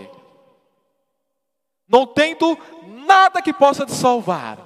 Não 1.88 2.08
tendo 2.08 2.58
nada 3.06 3.41
que 3.41 3.54
possa 3.54 3.86
te 3.86 3.91
salvar. 3.91 4.58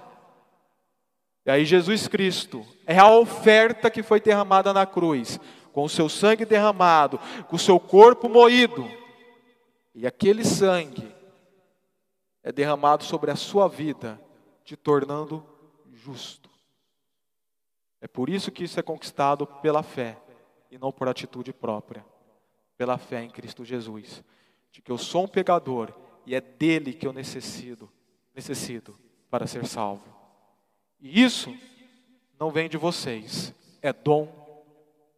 E 1.45 1.51
aí 1.51 1.65
Jesus 1.65 2.07
Cristo 2.07 2.65
é 2.87 2.97
a 2.97 3.09
oferta 3.09 3.89
que 3.89 4.01
foi 4.01 4.21
derramada 4.21 4.71
na 4.71 4.85
cruz, 4.85 5.39
com 5.73 5.83
o 5.83 5.89
seu 5.89 6.07
sangue 6.07 6.45
derramado, 6.45 7.19
com 7.47 7.57
o 7.57 7.59
seu 7.59 7.77
corpo 7.79 8.29
moído. 8.29 8.89
E 9.93 10.07
aquele 10.07 10.45
sangue 10.45 11.18
é 12.43 12.51
derramado 12.51 13.03
sobre 13.03 13.31
a 13.31 13.35
sua 13.35 13.67
vida, 13.67 14.19
te 14.63 14.75
tornando 14.75 15.45
justo. 15.91 16.49
É 18.01 18.07
por 18.07 18.29
isso 18.29 18.51
que 18.51 18.63
isso 18.63 18.79
é 18.79 18.83
conquistado 18.83 19.45
pela 19.45 19.83
fé 19.83 20.17
e 20.71 20.77
não 20.77 20.91
por 20.91 21.07
atitude 21.09 21.51
própria, 21.51 22.05
pela 22.77 22.97
fé 22.97 23.23
em 23.23 23.29
Cristo 23.29 23.65
Jesus, 23.65 24.23
de 24.71 24.81
que 24.81 24.91
eu 24.91 24.97
sou 24.97 25.23
um 25.23 25.27
pecador 25.27 25.93
e 26.25 26.33
é 26.33 26.39
dele 26.39 26.93
que 26.93 27.05
eu 27.05 27.13
necessito 27.13 27.91
necessito 28.33 28.97
para 29.29 29.45
ser 29.45 29.65
salvo. 29.65 30.15
E 30.99 31.21
isso 31.21 31.53
não 32.39 32.51
vem 32.51 32.69
de 32.69 32.77
vocês, 32.77 33.53
é 33.81 33.91
dom 33.91 34.63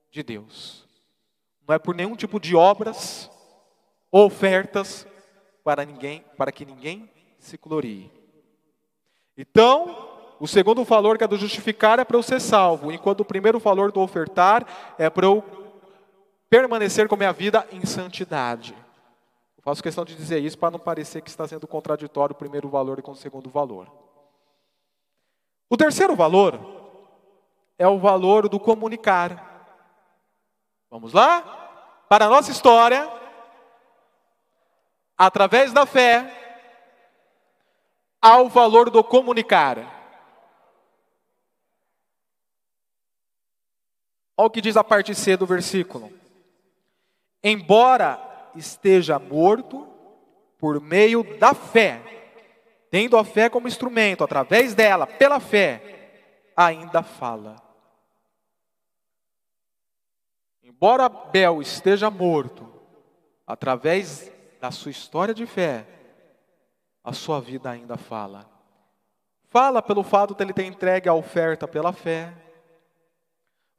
de 0.09 0.23
Deus. 0.23 0.87
Não 1.67 1.75
é 1.75 1.79
por 1.79 1.93
nenhum 1.93 2.15
tipo 2.15 2.39
de 2.39 2.55
obras 2.55 3.29
ofertas 4.11 5.07
para 5.63 5.85
ninguém, 5.85 6.23
para 6.37 6.51
que 6.51 6.65
ninguém 6.65 7.09
se 7.39 7.57
glorie. 7.57 8.11
Então, 9.37 10.09
o 10.39 10.47
segundo 10.47 10.83
valor 10.83 11.17
que 11.17 11.23
é 11.23 11.27
do 11.27 11.37
justificar 11.37 11.99
é 11.99 12.03
para 12.03 12.17
eu 12.17 12.23
ser 12.23 12.39
salvo, 12.39 12.91
enquanto 12.91 13.21
o 13.21 13.25
primeiro 13.25 13.59
valor 13.59 13.91
do 13.91 13.99
ofertar 13.99 14.65
é 14.97 15.09
para 15.09 15.25
eu 15.25 15.43
permanecer 16.49 17.07
com 17.07 17.15
minha 17.15 17.31
vida 17.31 17.67
em 17.71 17.85
santidade. 17.85 18.75
Eu 19.57 19.63
faço 19.63 19.83
questão 19.83 20.03
de 20.03 20.15
dizer 20.15 20.39
isso 20.39 20.57
para 20.57 20.71
não 20.71 20.79
parecer 20.79 21.21
que 21.21 21.29
está 21.29 21.47
sendo 21.47 21.67
contraditório 21.67 22.33
o 22.33 22.37
primeiro 22.37 22.67
valor 22.67 23.01
com 23.01 23.11
o 23.11 23.15
segundo 23.15 23.49
valor. 23.49 23.87
O 25.69 25.77
terceiro 25.77 26.15
valor 26.15 26.59
é 27.77 27.87
o 27.87 27.99
valor 27.99 28.49
do 28.49 28.59
comunicar. 28.59 29.51
Vamos 30.89 31.13
lá? 31.13 31.41
Para 32.09 32.25
a 32.25 32.29
nossa 32.29 32.51
história, 32.51 33.09
através 35.23 35.71
da 35.71 35.85
fé, 35.85 36.33
há 38.19 38.41
o 38.41 38.49
valor 38.49 38.89
do 38.89 39.03
comunicar. 39.03 39.77
Olha 44.35 44.47
o 44.47 44.49
que 44.49 44.61
diz 44.61 44.75
a 44.75 44.83
parte 44.83 45.13
C 45.13 45.37
do 45.37 45.45
versículo. 45.45 46.11
Embora 47.43 48.19
esteja 48.55 49.19
morto, 49.19 49.87
por 50.57 50.81
meio 50.81 51.23
da 51.37 51.53
fé, 51.53 52.01
tendo 52.89 53.15
a 53.15 53.23
fé 53.23 53.47
como 53.47 53.67
instrumento, 53.67 54.23
através 54.23 54.73
dela, 54.73 55.05
pela 55.05 55.39
fé, 55.39 56.49
ainda 56.57 57.03
fala. 57.03 57.61
Embora 60.63 61.05
Abel 61.05 61.61
esteja 61.61 62.09
morto, 62.09 62.67
através 63.45 64.31
da 64.61 64.69
sua 64.69 64.91
história 64.91 65.33
de 65.33 65.47
fé, 65.47 65.87
a 67.03 67.11
sua 67.11 67.41
vida 67.41 67.71
ainda 67.71 67.97
fala. 67.97 68.47
Fala 69.49 69.81
pelo 69.81 70.03
fato 70.03 70.35
de 70.35 70.43
ele 70.43 70.53
ter 70.53 70.65
entregue 70.65 71.09
a 71.09 71.13
oferta 71.15 71.67
pela 71.67 71.91
fé. 71.91 72.31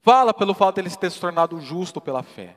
Fala 0.02 0.34
pelo 0.34 0.52
fato 0.52 0.74
de 0.74 0.80
ele 0.80 0.90
ter 0.90 1.08
se 1.08 1.20
tornado 1.20 1.60
justo 1.60 2.00
pela 2.00 2.24
fé. 2.24 2.56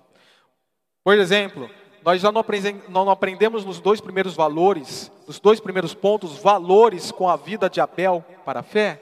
Por 1.03 1.15
exemplo, 1.15 1.69
nós 2.03 2.19
já 2.19 2.31
não 2.31 3.11
aprendemos 3.11 3.63
nos 3.63 3.79
dois 3.79 4.01
primeiros 4.01 4.33
valores, 4.33 5.11
nos 5.27 5.39
dois 5.39 5.59
primeiros 5.59 5.93
pontos, 5.93 6.35
valores 6.39 7.11
com 7.11 7.29
a 7.29 7.35
vida 7.35 7.69
de 7.69 7.79
Abel 7.79 8.25
para 8.43 8.61
a 8.61 8.63
fé. 8.63 9.01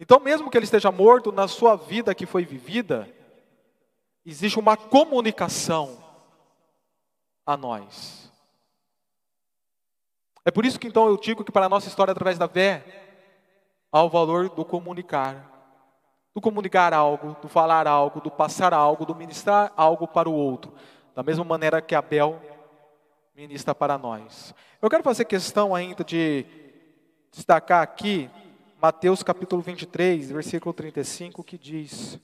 Então, 0.00 0.18
mesmo 0.18 0.50
que 0.50 0.56
ele 0.56 0.64
esteja 0.64 0.90
morto, 0.90 1.30
na 1.30 1.46
sua 1.46 1.76
vida 1.76 2.14
que 2.14 2.24
foi 2.24 2.46
vivida, 2.46 3.06
existe 4.24 4.58
uma 4.58 4.78
comunicação 4.78 6.02
a 7.44 7.54
nós. 7.54 8.29
É 10.44 10.50
por 10.50 10.64
isso 10.64 10.78
que 10.78 10.88
então 10.88 11.06
eu 11.06 11.16
digo 11.16 11.44
que 11.44 11.52
para 11.52 11.66
a 11.66 11.68
nossa 11.68 11.88
história 11.88 12.12
através 12.12 12.38
da 12.38 12.48
fé 12.48 12.84
há 13.92 14.02
o 14.02 14.08
valor 14.08 14.48
do 14.48 14.64
comunicar. 14.64 15.48
Do 16.34 16.40
comunicar 16.40 16.94
algo, 16.94 17.36
do 17.42 17.48
falar 17.48 17.86
algo, 17.86 18.20
do 18.20 18.30
passar 18.30 18.72
algo, 18.72 19.04
do 19.04 19.14
ministrar 19.14 19.72
algo 19.76 20.06
para 20.06 20.28
o 20.28 20.34
outro. 20.34 20.72
Da 21.14 21.22
mesma 21.22 21.44
maneira 21.44 21.82
que 21.82 21.94
Abel 21.94 22.40
ministra 23.34 23.74
para 23.74 23.98
nós. 23.98 24.54
Eu 24.80 24.88
quero 24.88 25.02
fazer 25.02 25.24
questão 25.24 25.74
ainda 25.74 26.04
de 26.04 26.46
destacar 27.32 27.82
aqui 27.82 28.30
Mateus 28.80 29.22
capítulo 29.22 29.60
23, 29.60 30.30
versículo 30.30 30.72
35, 30.72 31.44
que 31.44 31.58
diz: 31.58 32.18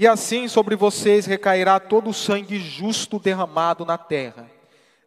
E 0.00 0.06
assim 0.06 0.48
sobre 0.48 0.74
vocês 0.76 1.26
recairá 1.26 1.78
todo 1.78 2.08
o 2.08 2.14
sangue 2.14 2.58
justo 2.58 3.18
derramado 3.18 3.84
na 3.84 3.98
terra. 3.98 4.50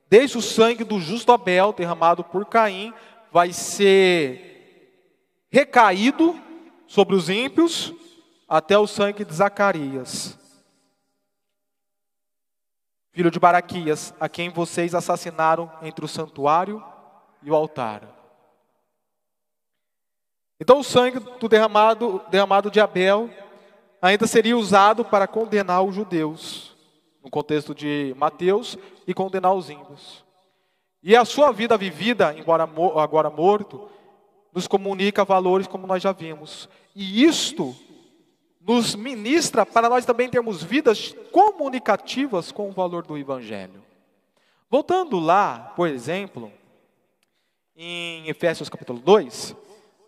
Desde 0.08 0.38
o 0.38 0.42
sangue 0.42 0.84
do 0.84 1.00
justo 1.00 1.32
Abel, 1.32 1.74
derramado 1.74 2.24
por 2.24 2.46
Caim, 2.46 2.94
vai 3.32 3.52
ser 3.52 5.50
recaído 5.52 6.40
sobre 6.86 7.16
os 7.16 7.28
ímpios, 7.28 7.92
até 8.48 8.78
o 8.78 8.86
sangue 8.86 9.26
de 9.26 9.34
Zacarias, 9.34 10.38
filho 13.14 13.32
de 13.32 13.40
Baraquias, 13.40 14.14
a 14.20 14.30
quem 14.30 14.52
vocês 14.52 14.94
assassinaram 14.94 15.72
entre 15.82 16.06
o 16.06 16.08
santuário 16.08 16.86
e 17.42 17.50
o 17.50 17.56
altar. 17.56 18.04
Então 20.60 20.78
o 20.78 20.84
sangue 20.84 21.18
do 21.18 21.50
derramado, 21.50 22.22
derramado 22.30 22.70
de 22.70 22.80
Abel 22.80 23.32
ainda 24.04 24.28
seria 24.28 24.58
usado 24.58 25.06
para 25.06 25.26
condenar 25.28 25.82
os 25.82 25.96
judeus, 25.96 26.76
no 27.24 27.30
contexto 27.30 27.74
de 27.74 28.14
Mateus, 28.18 28.78
e 29.08 29.14
condenar 29.14 29.54
os 29.54 29.70
índios. 29.70 30.26
E 31.02 31.16
a 31.16 31.24
sua 31.24 31.54
vida 31.54 31.78
vivida, 31.78 32.36
embora 32.38 32.64
agora 33.02 33.30
morto, 33.30 33.90
nos 34.54 34.68
comunica 34.68 35.24
valores 35.24 35.68
como 35.68 35.88
nós 35.88 36.04
já 36.04 36.12
vimos. 36.12 36.68
E 36.94 37.24
isto 37.24 37.74
nos 38.60 38.94
ministra 38.94 39.66
para 39.66 39.88
nós 39.88 40.06
também 40.06 40.30
termos 40.30 40.62
vidas 40.62 41.16
comunicativas 41.32 42.52
com 42.52 42.70
o 42.70 42.74
valor 42.74 43.06
do 43.06 43.18
Evangelho. 43.18 43.84
Voltando 44.70 45.18
lá, 45.18 45.74
por 45.78 45.88
exemplo, 45.88 46.52
em 47.74 48.28
Efésios 48.28 48.68
capítulo 48.68 49.00
2, 49.00 49.56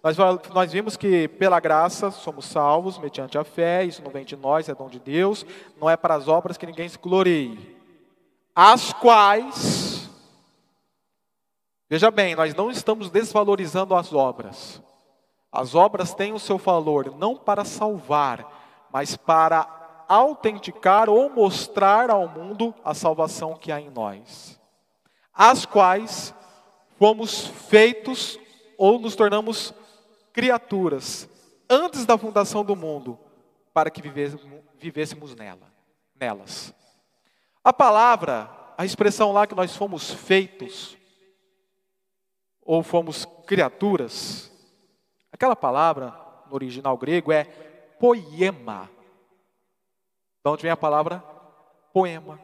nós, 0.06 0.39
nós 0.54 0.72
vimos 0.72 0.96
que 0.96 1.28
pela 1.28 1.60
graça 1.60 2.12
somos 2.12 2.46
salvos 2.46 3.00
mediante 3.00 3.39
a 3.39 3.44
fé, 3.44 3.84
isso 3.84 4.04
não 4.04 4.12
vem 4.12 4.24
de 4.24 4.36
nós, 4.36 4.70
é 4.70 4.76
dom 4.76 4.88
de 4.88 5.00
Deus, 5.00 5.44
não 5.82 5.89
é 5.89 5.98
para 5.98 6.13
as 6.13 6.28
obras 6.28 6.58
que 6.58 6.65
ninguém 6.68 6.88
se 6.88 7.00
glorie. 7.00 7.76
As 8.54 8.94
quais, 8.94 10.08
veja 11.89 12.12
bem, 12.12 12.36
nós 12.36 12.54
não 12.54 12.70
estamos 12.70 13.10
desvalorizando 13.10 13.96
as 13.96 14.13
obras. 14.13 14.80
As 15.52 15.74
obras 15.74 16.13
têm 16.13 16.34
o 16.34 16.39
seu 16.39 16.60
valor 16.60 17.15
não 17.18 17.36
para 17.36 17.65
salvar, 17.65 18.88
mas 18.94 19.18
para 19.18 20.06
autenticar 20.08 21.10
ou 21.10 21.32
mostrar 21.32 22.12
ao 22.12 22.28
mundo 22.28 22.76
a 22.84 22.94
salvação 22.94 23.56
que 23.56 23.72
há 23.72 23.82
em 23.82 23.89
nós. 23.89 24.62
As 25.34 25.65
quais 25.65 26.32
fomos 27.00 27.48
feitos 27.48 28.38
ou 28.78 29.00
nos 29.00 29.15
tornamos 29.15 29.74
criaturas 30.36 31.30
antes 31.69 32.06
da 32.06 32.17
fundação 32.17 32.65
do 32.65 32.76
mundo 32.76 33.17
para 33.74 33.89
que 33.89 34.02
vivêssemos 34.78 35.34
nela, 35.34 35.71
nelas. 36.13 36.76
A 37.63 37.71
palavra, 37.71 38.50
a 38.78 38.84
expressão 38.84 39.32
lá 39.32 39.48
que 39.48 39.56
nós 39.56 39.74
fomos 39.78 40.12
feitos 40.12 40.98
ou 42.62 42.84
fomos 42.84 43.24
criaturas, 43.48 44.52
aquela 45.32 45.56
palavra 45.56 46.14
no 46.47 46.55
original 46.55 46.97
grego 46.97 47.32
é 47.32 47.45
poema. 47.97 48.89
De 50.43 50.51
onde 50.51 50.64
vem 50.64 50.72
a 50.72 50.76
palavra 50.78 51.20
poema? 51.93 52.41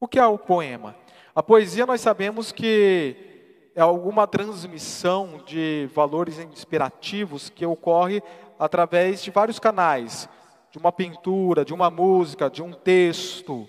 O 0.00 0.08
que 0.08 0.18
é 0.18 0.26
o 0.26 0.38
poema? 0.38 0.96
A 1.34 1.42
poesia 1.42 1.84
nós 1.84 2.00
sabemos 2.00 2.52
que 2.52 3.35
é 3.76 3.82
alguma 3.82 4.26
transmissão 4.26 5.42
de 5.44 5.86
valores 5.94 6.38
inspirativos 6.38 7.50
que 7.50 7.66
ocorre 7.66 8.22
através 8.58 9.22
de 9.22 9.30
vários 9.30 9.58
canais, 9.58 10.26
de 10.70 10.78
uma 10.78 10.90
pintura, 10.90 11.62
de 11.62 11.74
uma 11.74 11.90
música, 11.90 12.48
de 12.48 12.62
um 12.62 12.72
texto, 12.72 13.68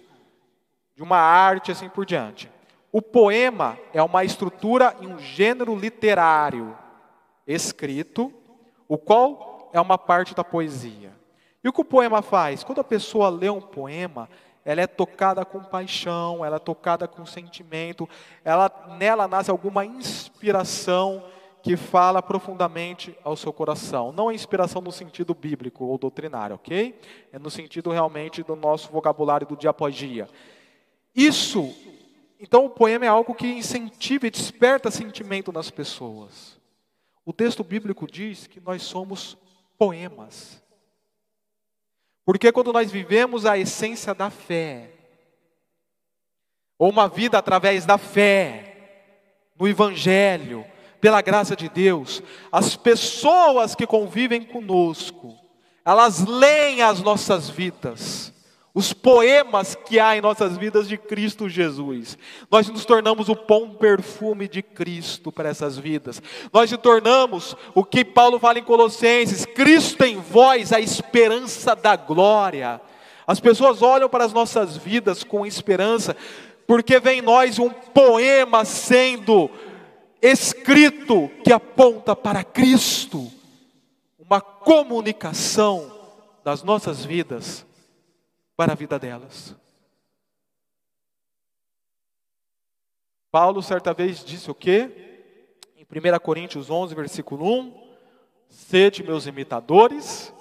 de 0.95 1.03
uma 1.03 1.17
arte, 1.17 1.73
assim 1.73 1.89
por 1.89 2.05
diante. 2.05 2.49
O 2.89 3.01
poema 3.01 3.77
é 3.93 4.01
uma 4.01 4.23
estrutura 4.23 4.95
e 5.01 5.05
um 5.05 5.19
gênero 5.19 5.75
literário 5.75 6.73
escrito, 7.45 8.33
o 8.87 8.97
qual 8.97 9.69
é 9.73 9.81
uma 9.81 9.97
parte 9.97 10.33
da 10.33 10.43
poesia. 10.43 11.11
E 11.61 11.67
o 11.67 11.73
que 11.73 11.81
o 11.81 11.85
poema 11.85 12.21
faz? 12.21 12.63
Quando 12.63 12.79
a 12.79 12.83
pessoa 12.85 13.27
lê 13.27 13.49
um 13.49 13.59
poema, 13.59 14.29
ela 14.67 14.81
é 14.81 14.87
tocada 14.87 15.45
com 15.45 15.63
paixão, 15.63 16.43
ela 16.43 16.57
é 16.57 16.59
tocada 16.59 17.07
com 17.07 17.25
sentimento, 17.25 18.07
ela, 18.43 18.69
nela 18.99 19.25
nasce 19.25 19.49
alguma 19.49 19.85
inspiração 19.85 21.23
que 21.63 21.77
fala 21.77 22.21
profundamente 22.21 23.17
ao 23.23 23.37
seu 23.37 23.53
coração. 23.53 24.11
Não 24.11 24.29
é 24.29 24.35
inspiração 24.35 24.81
no 24.81 24.91
sentido 24.91 25.33
bíblico 25.33 25.85
ou 25.85 25.97
doutrinário, 25.97 26.57
ok? 26.57 26.99
É 27.31 27.39
no 27.39 27.49
sentido 27.49 27.91
realmente 27.91 28.43
do 28.43 28.57
nosso 28.57 28.91
vocabulário 28.91 29.47
do 29.47 29.55
dia 29.55 29.69
após 29.69 29.95
dia. 29.95 30.27
Isso, 31.15 31.73
então 32.37 32.65
o 32.65 32.69
poema 32.69 33.05
é 33.05 33.07
algo 33.07 33.33
que 33.33 33.47
incentiva 33.47 34.27
e 34.27 34.31
desperta 34.31 34.91
sentimento 34.91 35.49
nas 35.49 35.71
pessoas. 35.71 36.59
O 37.25 37.31
texto 37.31 37.63
bíblico 37.63 38.05
diz 38.05 38.47
que 38.47 38.59
nós 38.59 38.81
somos 38.81 39.37
poemas. 39.77 40.61
Porque 42.27 42.51
quando 42.51 42.73
nós 42.73 42.91
vivemos 42.91 43.45
a 43.45 43.57
essência 43.57 44.13
da 44.13 44.29
fé, 44.29 44.91
ou 46.77 46.89
uma 46.89 47.07
vida 47.07 47.37
através 47.37 47.85
da 47.85 47.97
fé, 47.97 49.13
no 49.57 49.65
Evangelho, 49.65 50.65
pela 50.99 51.21
graça 51.21 51.55
de 51.55 51.69
Deus, 51.69 52.21
as 52.51 52.75
pessoas 52.75 53.75
que 53.75 53.87
convivem 53.87 54.43
conosco, 54.43 55.33
elas 55.85 56.25
leem 56.25 56.81
as 56.81 56.99
nossas 56.99 57.49
vidas, 57.49 58.33
os 58.77 58.93
poemas 58.93 59.73
que 59.73 59.99
há 59.99 60.15
em 60.15 60.21
nossas 60.21 60.55
vidas 60.55 60.87
de 60.87 60.99
Cristo 60.99 61.49
Jesus. 61.49 62.15
Nós 62.51 62.69
nos 62.69 62.85
tornamos 62.85 63.27
o 63.27 63.33
bom 63.33 63.71
perfume 63.71 64.47
de 64.47 64.61
Cristo 64.61 65.31
para 65.31 65.49
essas 65.49 65.79
vidas. 65.79 66.21
Nós 66.53 66.71
nos 66.71 66.79
tornamos 66.79 67.55
o 67.73 67.83
que 67.83 68.05
Paulo 68.05 68.37
fala 68.37 68.59
em 68.59 68.63
Colossenses: 68.63 69.47
Cristo 69.47 70.03
em 70.03 70.17
vós, 70.17 70.71
a 70.71 70.79
esperança 70.79 71.75
da 71.75 71.95
glória. 71.95 72.79
As 73.25 73.39
pessoas 73.39 73.81
olham 73.81 74.07
para 74.07 74.25
as 74.25 74.31
nossas 74.31 74.77
vidas 74.77 75.23
com 75.23 75.43
esperança, 75.43 76.15
porque 76.67 76.99
vem 76.99 77.17
em 77.17 77.23
nós 77.23 77.57
um 77.57 77.71
poema 77.71 78.63
sendo 78.63 79.49
escrito 80.21 81.31
que 81.43 81.51
aponta 81.51 82.15
para 82.15 82.43
Cristo, 82.43 83.27
uma 84.19 84.39
comunicação 84.39 85.91
das 86.45 86.61
nossas 86.61 87.03
vidas 87.03 87.65
para 88.57 88.73
a 88.73 88.75
vida 88.75 88.97
delas. 88.97 89.55
Paulo 93.29 93.61
certa 93.61 93.93
vez 93.93 94.25
disse 94.25 94.49
o 94.49 94.55
quê? 94.55 95.55
Em 95.75 95.83
1 95.83 96.19
Coríntios 96.19 96.71
11, 96.71 96.95
versículo 96.95 97.45
1: 97.45 97.87
Sede 98.49 99.03
meus 99.03 99.27
imitadores, 99.27 100.33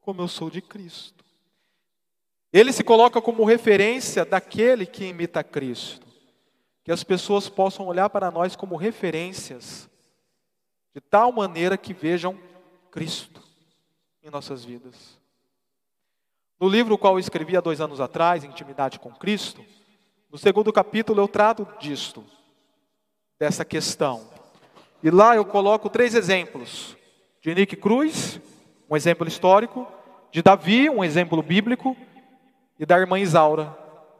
como 0.00 0.20
eu 0.20 0.26
sou 0.28 0.50
de 0.50 0.60
Cristo. 0.60 1.24
Ele 2.52 2.72
se 2.72 2.82
coloca 2.82 3.22
como 3.22 3.44
referência 3.44 4.24
daquele 4.24 4.84
que 4.84 5.04
imita 5.04 5.44
Cristo. 5.44 6.04
Que 6.82 6.90
as 6.90 7.04
pessoas 7.04 7.48
possam 7.48 7.86
olhar 7.86 8.10
para 8.10 8.30
nós 8.30 8.56
como 8.56 8.74
referências, 8.74 9.88
de 10.92 11.00
tal 11.00 11.30
maneira 11.30 11.78
que 11.78 11.94
vejam 11.94 12.36
Cristo 12.90 13.40
em 14.20 14.30
nossas 14.30 14.64
vidas. 14.64 15.19
No 16.60 16.68
livro 16.68 16.98
qual 16.98 17.14
eu 17.14 17.18
escrevi 17.18 17.56
há 17.56 17.60
dois 17.60 17.80
anos 17.80 18.00
atrás, 18.00 18.44
Intimidade 18.44 18.98
com 18.98 19.10
Cristo, 19.10 19.64
no 20.30 20.36
segundo 20.36 20.70
capítulo 20.70 21.18
eu 21.18 21.26
trato 21.26 21.66
disto, 21.80 22.22
dessa 23.38 23.64
questão. 23.64 24.28
E 25.02 25.10
lá 25.10 25.34
eu 25.34 25.44
coloco 25.44 25.88
três 25.88 26.14
exemplos: 26.14 26.94
de 27.40 27.54
Nick 27.54 27.76
Cruz, 27.76 28.38
um 28.90 28.94
exemplo 28.94 29.26
histórico, 29.26 29.88
de 30.30 30.42
Davi, 30.42 30.90
um 30.90 31.02
exemplo 31.02 31.42
bíblico, 31.42 31.96
e 32.78 32.84
da 32.84 32.98
irmã 32.98 33.18
Isaura, 33.18 33.74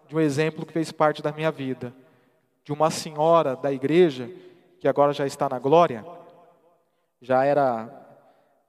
de 0.08 0.16
um 0.16 0.20
exemplo 0.20 0.64
que 0.64 0.72
fez 0.72 0.90
parte 0.90 1.20
da 1.20 1.32
minha 1.32 1.50
vida, 1.50 1.94
de 2.64 2.72
uma 2.72 2.90
senhora 2.90 3.54
da 3.54 3.70
igreja, 3.70 4.30
que 4.80 4.88
agora 4.88 5.12
já 5.12 5.26
está 5.26 5.46
na 5.46 5.58
glória, 5.58 6.06
já 7.20 7.44
era 7.44 7.88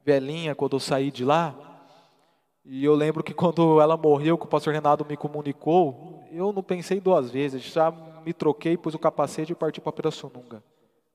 velhinha 0.03 0.53
quando 0.53 0.73
eu 0.73 0.79
saí 0.81 1.09
de 1.09 1.23
lá, 1.23 1.70
e 2.63 2.83
eu 2.85 2.93
lembro 2.93 3.23
que 3.23 3.33
quando 3.33 3.81
ela 3.81 3.97
morreu, 3.97 4.37
que 4.37 4.45
o 4.45 4.49
pastor 4.49 4.73
Renato 4.73 5.05
me 5.05 5.17
comunicou, 5.17 6.23
eu 6.31 6.53
não 6.53 6.61
pensei 6.61 6.99
duas 6.99 7.31
vezes, 7.31 7.61
já 7.63 7.91
me 7.91 8.33
troquei, 8.33 8.77
pus 8.77 8.93
o 8.93 8.99
capacete 8.99 9.51
e 9.51 9.55
parti 9.55 9.81
para 9.81 9.91
Pirassununga, 9.91 10.63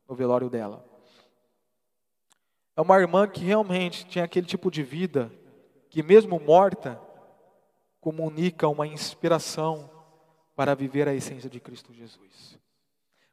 no 0.08 0.14
velório 0.14 0.50
dela. 0.50 0.84
É 2.76 2.80
uma 2.80 2.98
irmã 2.98 3.26
que 3.26 3.44
realmente 3.44 4.04
tinha 4.06 4.24
aquele 4.24 4.46
tipo 4.46 4.70
de 4.70 4.82
vida 4.82 5.32
que 5.88 6.02
mesmo 6.02 6.38
morta, 6.38 7.00
comunica 8.00 8.68
uma 8.68 8.86
inspiração 8.86 9.90
para 10.54 10.74
viver 10.74 11.08
a 11.08 11.14
essência 11.14 11.48
de 11.48 11.58
Cristo 11.58 11.92
Jesus. 11.92 12.58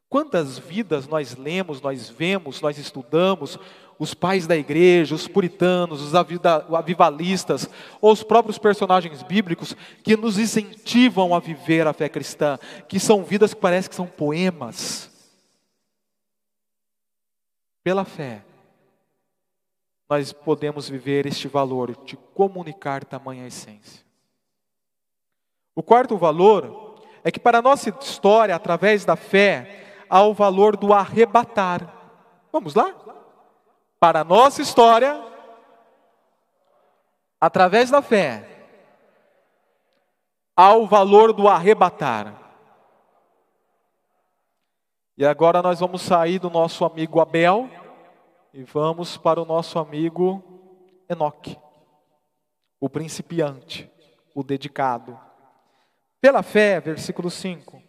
Quantas 0.08 0.58
vidas 0.58 1.06
nós 1.06 1.36
lemos, 1.36 1.80
nós 1.80 2.08
vemos, 2.08 2.60
nós 2.60 2.78
estudamos, 2.78 3.58
os 3.98 4.14
pais 4.14 4.46
da 4.46 4.56
igreja, 4.56 5.14
os 5.14 5.28
puritanos, 5.28 6.02
os 6.02 6.14
avivalistas, 6.14 7.68
ou 8.00 8.12
os 8.12 8.22
próprios 8.22 8.58
personagens 8.58 9.22
bíblicos 9.22 9.76
que 10.02 10.16
nos 10.16 10.38
incentivam 10.38 11.34
a 11.34 11.40
viver 11.40 11.86
a 11.86 11.92
fé 11.92 12.08
cristã, 12.08 12.58
que 12.88 12.98
são 12.98 13.22
vidas 13.22 13.54
que 13.54 13.60
parecem 13.60 13.88
que 13.88 13.96
são 13.96 14.06
poemas. 14.06 15.10
Pela 17.82 18.04
fé, 18.04 18.42
nós 20.08 20.32
podemos 20.32 20.88
viver 20.88 21.26
este 21.26 21.48
valor 21.48 21.96
de 22.04 22.16
comunicar 22.16 23.04
tamanha 23.04 23.46
essência. 23.46 24.04
O 25.74 25.82
quarto 25.82 26.16
valor 26.16 27.02
é 27.22 27.30
que 27.30 27.40
para 27.40 27.58
a 27.58 27.62
nossa 27.62 27.90
história, 27.90 28.54
através 28.54 29.04
da 29.04 29.16
fé, 29.16 30.04
há 30.08 30.22
o 30.22 30.34
valor 30.34 30.76
do 30.76 30.92
arrebatar. 30.92 31.92
Vamos 32.52 32.74
lá? 32.74 32.94
Para 34.04 34.20
a 34.20 34.24
nossa 34.24 34.60
história, 34.60 35.18
através 37.40 37.88
da 37.90 38.02
fé, 38.02 38.46
há 40.54 40.74
o 40.74 40.86
valor 40.86 41.32
do 41.32 41.48
arrebatar. 41.48 42.38
E 45.16 45.24
agora 45.24 45.62
nós 45.62 45.80
vamos 45.80 46.02
sair 46.02 46.38
do 46.38 46.50
nosso 46.50 46.84
amigo 46.84 47.18
Abel 47.18 47.70
e 48.52 48.62
vamos 48.62 49.16
para 49.16 49.40
o 49.40 49.46
nosso 49.46 49.78
amigo 49.78 50.44
Enoque, 51.08 51.58
o 52.78 52.90
principiante, 52.90 53.90
o 54.34 54.42
dedicado. 54.42 55.18
Pela 56.20 56.42
fé, 56.42 56.78
versículo 56.78 57.30
5, 57.30 57.82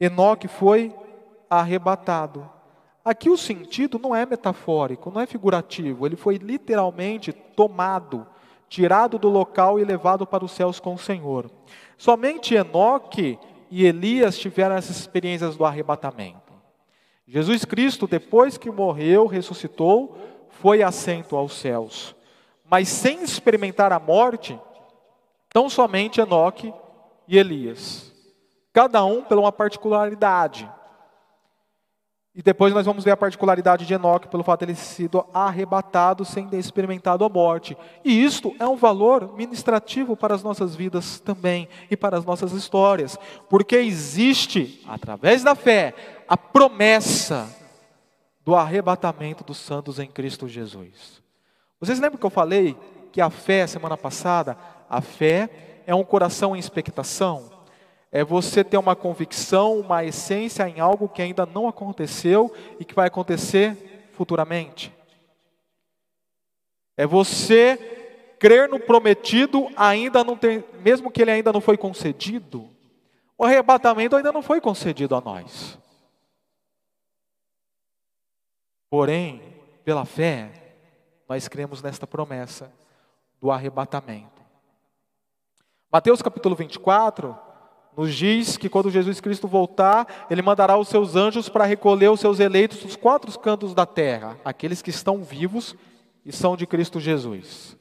Enoque 0.00 0.48
foi 0.48 0.98
arrebatado. 1.50 2.55
Aqui 3.06 3.30
o 3.30 3.36
sentido 3.36 4.00
não 4.00 4.16
é 4.16 4.26
metafórico, 4.26 5.12
não 5.12 5.20
é 5.20 5.26
figurativo, 5.26 6.04
ele 6.04 6.16
foi 6.16 6.38
literalmente 6.38 7.32
tomado, 7.32 8.26
tirado 8.68 9.16
do 9.16 9.28
local 9.28 9.78
e 9.78 9.84
levado 9.84 10.26
para 10.26 10.44
os 10.44 10.50
céus 10.50 10.80
com 10.80 10.94
o 10.94 10.98
Senhor. 10.98 11.48
Somente 11.96 12.56
Enoque 12.56 13.38
e 13.70 13.86
Elias 13.86 14.36
tiveram 14.36 14.74
essas 14.74 14.98
experiências 14.98 15.56
do 15.56 15.64
arrebatamento. 15.64 16.52
Jesus 17.28 17.64
Cristo, 17.64 18.08
depois 18.08 18.58
que 18.58 18.72
morreu, 18.72 19.28
ressuscitou, 19.28 20.18
foi 20.48 20.82
assento 20.82 21.36
aos 21.36 21.52
céus. 21.52 22.12
Mas 22.68 22.88
sem 22.88 23.22
experimentar 23.22 23.92
a 23.92 24.00
morte, 24.00 24.58
tão 25.50 25.70
somente 25.70 26.20
Enoque 26.20 26.74
e 27.28 27.38
Elias. 27.38 28.12
Cada 28.72 29.04
um 29.04 29.22
pela 29.22 29.42
uma 29.42 29.52
particularidade. 29.52 30.68
E 32.36 32.42
depois 32.42 32.74
nós 32.74 32.84
vamos 32.84 33.02
ver 33.02 33.12
a 33.12 33.16
particularidade 33.16 33.86
de 33.86 33.94
Enoque 33.94 34.28
pelo 34.28 34.44
fato 34.44 34.58
de 34.60 34.66
ele 34.66 34.74
ter 34.74 34.82
sido 34.82 35.24
arrebatado 35.32 36.22
sem 36.22 36.46
ter 36.46 36.58
experimentado 36.58 37.24
a 37.24 37.30
morte. 37.30 37.74
E 38.04 38.22
isto 38.22 38.54
é 38.58 38.66
um 38.66 38.76
valor 38.76 39.34
ministrativo 39.34 40.14
para 40.14 40.34
as 40.34 40.42
nossas 40.42 40.76
vidas 40.76 41.18
também 41.18 41.66
e 41.90 41.96
para 41.96 42.18
as 42.18 42.26
nossas 42.26 42.52
histórias, 42.52 43.18
porque 43.48 43.76
existe, 43.76 44.84
através 44.86 45.42
da 45.42 45.54
fé, 45.54 45.94
a 46.28 46.36
promessa 46.36 47.48
do 48.44 48.54
arrebatamento 48.54 49.42
dos 49.42 49.56
santos 49.56 49.98
em 49.98 50.06
Cristo 50.06 50.46
Jesus. 50.46 51.22
Vocês 51.80 51.98
lembram 51.98 52.18
que 52.18 52.26
eu 52.26 52.30
falei 52.30 52.76
que 53.12 53.20
a 53.22 53.30
fé, 53.30 53.66
semana 53.66 53.96
passada, 53.96 54.58
a 54.90 55.00
fé 55.00 55.82
é 55.86 55.94
um 55.94 56.04
coração 56.04 56.54
em 56.54 56.58
expectação. 56.58 57.55
É 58.16 58.24
você 58.24 58.64
ter 58.64 58.78
uma 58.78 58.96
convicção, 58.96 59.78
uma 59.78 60.02
essência 60.02 60.66
em 60.66 60.80
algo 60.80 61.06
que 61.06 61.20
ainda 61.20 61.44
não 61.44 61.68
aconteceu 61.68 62.50
e 62.80 62.84
que 62.86 62.94
vai 62.94 63.08
acontecer 63.08 64.08
futuramente. 64.12 64.90
É 66.96 67.06
você 67.06 67.76
crer 68.38 68.70
no 68.70 68.80
prometido, 68.80 69.68
ainda 69.76 70.24
não 70.24 70.34
tem, 70.34 70.64
mesmo 70.80 71.10
que 71.10 71.20
ele 71.20 71.30
ainda 71.30 71.52
não 71.52 71.60
foi 71.60 71.76
concedido. 71.76 72.70
O 73.36 73.44
arrebatamento 73.44 74.16
ainda 74.16 74.32
não 74.32 74.40
foi 74.40 74.62
concedido 74.62 75.14
a 75.14 75.20
nós. 75.20 75.78
Porém, 78.88 79.42
pela 79.84 80.06
fé, 80.06 80.52
nós 81.28 81.48
cremos 81.48 81.82
nesta 81.82 82.06
promessa 82.06 82.72
do 83.38 83.50
arrebatamento. 83.50 84.40
Mateus 85.92 86.22
capítulo 86.22 86.56
24 86.56 87.44
nos 87.96 88.14
diz 88.14 88.56
que 88.56 88.68
quando 88.68 88.90
Jesus 88.90 89.20
Cristo 89.20 89.48
voltar, 89.48 90.26
ele 90.30 90.42
mandará 90.42 90.76
os 90.76 90.88
seus 90.88 91.16
anjos 91.16 91.48
para 91.48 91.64
recolher 91.64 92.10
os 92.10 92.20
seus 92.20 92.38
eleitos 92.38 92.78
dos 92.78 92.94
quatro 92.94 93.36
cantos 93.38 93.74
da 93.74 93.86
terra, 93.86 94.36
aqueles 94.44 94.82
que 94.82 94.90
estão 94.90 95.22
vivos 95.22 95.74
e 96.24 96.30
são 96.30 96.56
de 96.56 96.66
Cristo 96.66 97.00
Jesus. 97.00 97.76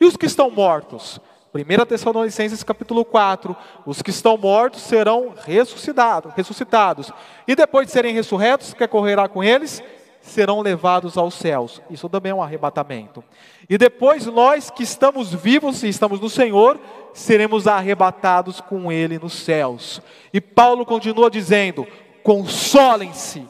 E 0.00 0.06
os 0.06 0.16
que 0.16 0.24
estão 0.24 0.50
mortos? 0.50 1.20
1 1.52 1.84
Tessalonicenses 1.84 2.62
capítulo 2.62 3.04
4, 3.04 3.56
os 3.84 4.00
que 4.00 4.10
estão 4.10 4.38
mortos 4.38 4.82
serão 4.82 5.34
ressuscitados, 5.44 6.32
ressuscitados. 6.34 7.12
E 7.46 7.54
depois 7.56 7.86
de 7.86 7.92
serem 7.92 8.14
ressurretos, 8.14 8.72
que 8.72 8.84
ocorrerá 8.84 9.28
com 9.28 9.42
eles? 9.42 9.82
Serão 10.20 10.60
levados 10.60 11.16
aos 11.16 11.34
céus. 11.34 11.80
Isso 11.90 12.08
também 12.08 12.30
é 12.30 12.34
um 12.34 12.42
arrebatamento. 12.42 13.24
E 13.68 13.78
depois 13.78 14.26
nós 14.26 14.70
que 14.70 14.82
estamos 14.82 15.32
vivos 15.34 15.82
e 15.82 15.88
estamos 15.88 16.20
no 16.20 16.28
Senhor, 16.28 16.78
seremos 17.14 17.66
arrebatados 17.66 18.60
com 18.60 18.92
Ele 18.92 19.18
nos 19.18 19.32
céus. 19.32 20.02
E 20.32 20.40
Paulo 20.40 20.84
continua 20.84 21.30
dizendo: 21.30 21.86
consolem-se 22.22 23.46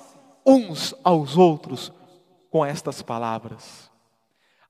uns 0.46 0.94
aos 1.02 1.36
outros 1.36 1.92
com 2.50 2.64
estas 2.64 3.02
palavras. 3.02 3.89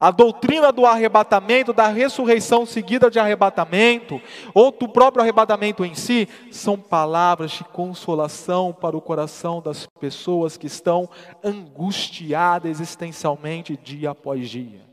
A 0.01 0.11
doutrina 0.11 0.73
do 0.73 0.87
arrebatamento, 0.87 1.75
da 1.75 1.89
ressurreição 1.89 2.65
seguida 2.65 3.11
de 3.11 3.19
arrebatamento, 3.19 4.19
ou 4.55 4.73
do 4.73 4.89
próprio 4.89 5.21
arrebatamento 5.21 5.85
em 5.85 5.95
si, 5.95 6.27
são 6.51 6.79
palavras 6.81 7.51
de 7.51 7.65
consolação 7.65 8.73
para 8.73 8.97
o 8.97 9.03
coração 9.03 9.61
das 9.61 9.87
pessoas 10.01 10.57
que 10.57 10.67
estão 10.67 11.07
angustiadas 11.45 12.71
existencialmente 12.71 13.77
dia 13.77 14.13
após 14.13 14.49
dia. 14.49 14.89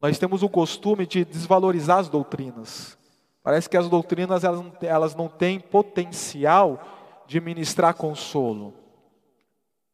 Nós 0.00 0.16
temos 0.16 0.44
o 0.44 0.48
costume 0.48 1.04
de 1.04 1.24
desvalorizar 1.24 1.98
as 1.98 2.08
doutrinas. 2.08 2.96
Parece 3.42 3.68
que 3.68 3.76
as 3.76 3.88
doutrinas 3.88 4.44
elas 4.44 4.64
elas 4.80 5.14
não 5.16 5.26
têm 5.26 5.58
potencial 5.58 6.80
de 7.26 7.40
ministrar 7.40 7.94
consolo. 7.94 8.74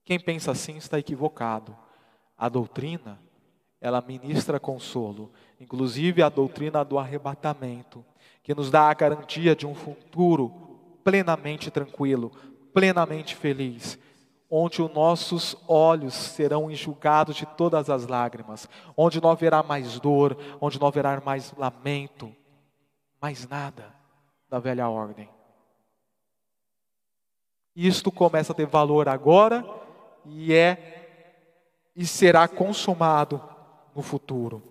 Quem 0.05 0.21
pensa 0.21 0.51
assim 0.51 0.77
está 0.77 0.99
equivocado. 0.99 1.88
A 2.39 2.49
doutrina, 2.49 3.21
ela 3.81 4.01
ministra 4.01 4.61
consolo, 4.61 5.33
inclusive 5.61 6.23
a 6.23 6.29
doutrina 6.29 6.85
do 6.85 6.99
arrebatamento, 6.99 8.05
que 8.43 8.55
nos 8.55 8.71
dá 8.71 8.89
a 8.89 8.95
garantia 8.95 9.57
de 9.57 9.67
um 9.67 9.75
futuro 9.75 10.51
plenamente 11.03 11.71
tranquilo, 11.71 12.31
plenamente 12.73 13.35
feliz. 13.35 13.99
onde 14.51 14.81
os 14.81 14.93
nossos 14.93 15.57
olhos 15.69 16.15
serão 16.15 16.71
enxugados 16.71 17.37
de 17.37 17.45
todas 17.45 17.91
as 17.91 18.07
lágrimas, 18.07 18.69
onde 18.97 19.21
não 19.21 19.31
haverá 19.31 19.63
mais 19.63 20.01
dor, 20.01 20.37
onde 20.61 20.81
não 20.81 20.89
haverá 20.89 21.21
mais 21.21 21.53
lamento, 21.57 22.35
mais 23.21 23.47
nada 23.47 23.95
da 24.49 24.59
velha 24.59 24.89
ordem. 24.89 25.29
Isto 27.77 28.11
começa 28.11 28.53
a 28.53 28.57
ter 28.57 28.67
valor 28.67 29.09
agora 29.09 29.65
e 30.25 30.53
é 30.55 31.08
e 31.99 32.07
será 32.07 32.47
consumado 32.47 33.43
no 33.93 34.03
futuro. 34.03 34.63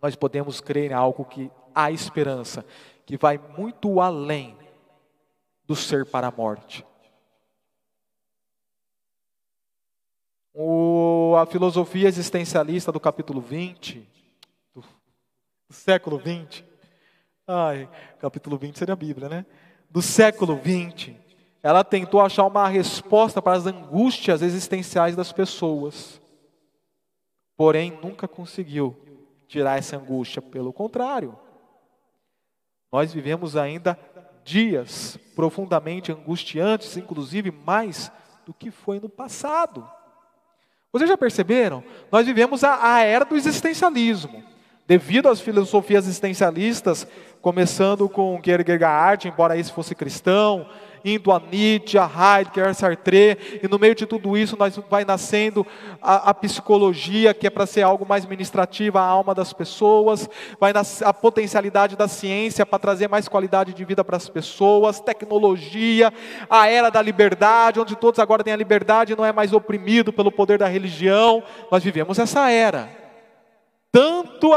Nós 0.00 0.14
podemos 0.14 0.60
crer 0.60 0.92
em 0.92 0.94
algo 0.94 1.24
que 1.24 1.50
há 1.74 1.90
esperança, 1.90 2.64
que 3.04 3.16
vai 3.16 3.36
muito 3.58 4.00
além 4.00 4.56
do 5.66 5.74
ser 5.74 6.06
para 6.06 6.28
a 6.28 6.30
morte. 6.30 6.86
O, 10.54 11.34
a 11.36 11.46
filosofia 11.46 12.06
existencialista 12.06 12.92
do 12.92 13.00
capítulo 13.00 13.40
20, 13.40 14.08
do, 14.72 14.82
do 15.68 15.74
século 15.74 16.16
20, 16.16 16.64
ai, 17.44 17.88
capítulo 18.20 18.56
20 18.56 18.78
seria 18.78 18.92
a 18.92 18.96
Bíblia, 18.96 19.28
né? 19.28 19.46
Do 19.90 20.00
século 20.00 20.54
20, 20.54 21.18
ela 21.60 21.82
tentou 21.82 22.20
achar 22.20 22.46
uma 22.46 22.68
resposta 22.68 23.42
para 23.42 23.58
as 23.58 23.66
angústias 23.66 24.42
existenciais 24.42 25.16
das 25.16 25.32
pessoas, 25.32 26.21
porém 27.56 27.98
nunca 28.02 28.26
conseguiu 28.26 28.96
tirar 29.46 29.78
essa 29.78 29.96
angústia, 29.96 30.40
pelo 30.40 30.72
contrário, 30.72 31.38
nós 32.90 33.12
vivemos 33.12 33.56
ainda 33.56 33.98
dias 34.44 35.18
profundamente 35.34 36.12
angustiantes, 36.12 36.96
inclusive 36.96 37.50
mais 37.50 38.12
do 38.44 38.52
que 38.52 38.70
foi 38.70 39.00
no 39.00 39.08
passado. 39.08 39.88
Vocês 40.92 41.08
já 41.08 41.16
perceberam? 41.16 41.82
Nós 42.10 42.26
vivemos 42.26 42.62
a, 42.62 42.94
a 42.94 43.00
era 43.00 43.24
do 43.24 43.34
existencialismo. 43.34 44.44
Devido 44.86 45.28
às 45.28 45.40
filosofias 45.40 46.04
existencialistas, 46.04 47.06
começando 47.40 48.08
com 48.08 48.40
Kierkegaard, 48.42 49.26
embora 49.26 49.56
esse 49.56 49.72
fosse 49.72 49.94
cristão, 49.94 50.68
indo 51.04 51.32
a 51.32 51.40
Nietzsche, 51.40 51.98
a 51.98 52.04
Heidegger, 52.06 52.68
a 52.68 52.74
Sartre, 52.74 53.60
e 53.62 53.68
no 53.68 53.78
meio 53.78 53.94
de 53.94 54.06
tudo 54.06 54.36
isso 54.36 54.56
nós 54.58 54.78
vai 54.88 55.04
nascendo 55.04 55.66
a, 56.00 56.30
a 56.30 56.34
psicologia, 56.34 57.34
que 57.34 57.46
é 57.46 57.50
para 57.50 57.66
ser 57.66 57.82
algo 57.82 58.06
mais 58.06 58.24
ministrativo 58.26 58.98
à 58.98 59.02
alma 59.02 59.34
das 59.34 59.52
pessoas, 59.52 60.28
vai 60.58 60.72
nascer 60.72 61.06
a 61.06 61.12
potencialidade 61.12 61.96
da 61.96 62.08
ciência 62.08 62.64
para 62.66 62.78
trazer 62.78 63.08
mais 63.08 63.28
qualidade 63.28 63.72
de 63.72 63.84
vida 63.84 64.04
para 64.04 64.16
as 64.16 64.28
pessoas, 64.28 65.00
tecnologia, 65.00 66.12
a 66.48 66.68
era 66.68 66.90
da 66.90 67.02
liberdade, 67.02 67.80
onde 67.80 67.96
todos 67.96 68.18
agora 68.20 68.44
têm 68.44 68.52
a 68.52 68.56
liberdade 68.56 69.12
e 69.12 69.16
não 69.16 69.24
é 69.24 69.32
mais 69.32 69.52
oprimido 69.52 70.12
pelo 70.12 70.32
poder 70.32 70.58
da 70.58 70.66
religião. 70.66 71.42
Nós 71.70 71.82
vivemos 71.82 72.18
essa 72.18 72.50
era. 72.50 72.88
Tanto, 73.90 74.50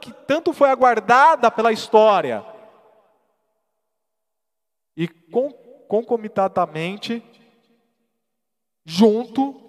que 0.00 0.12
tanto 0.26 0.52
foi 0.52 0.68
aguardada 0.68 1.50
pela 1.50 1.72
história. 1.72 2.44
E 4.94 5.08
com 5.08 5.50
concomitantemente, 5.88 7.22
junto, 8.84 9.60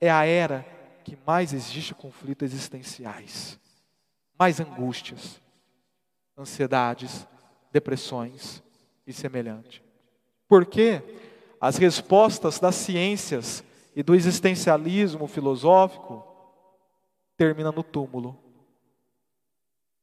é 0.00 0.10
a 0.10 0.24
era 0.24 0.66
que 1.04 1.16
mais 1.26 1.52
existe 1.52 1.94
conflitos 1.94 2.52
existenciais, 2.52 3.58
mais 4.38 4.60
angústias, 4.60 5.40
ansiedades, 6.36 7.26
depressões 7.70 8.62
e 9.06 9.12
semelhante. 9.12 9.82
Porque 10.48 11.02
as 11.60 11.76
respostas 11.76 12.58
das 12.58 12.74
ciências 12.74 13.64
e 13.94 14.02
do 14.02 14.14
existencialismo 14.14 15.26
filosófico 15.26 16.24
terminam 17.36 17.72
no 17.72 17.82
túmulo 17.82 18.38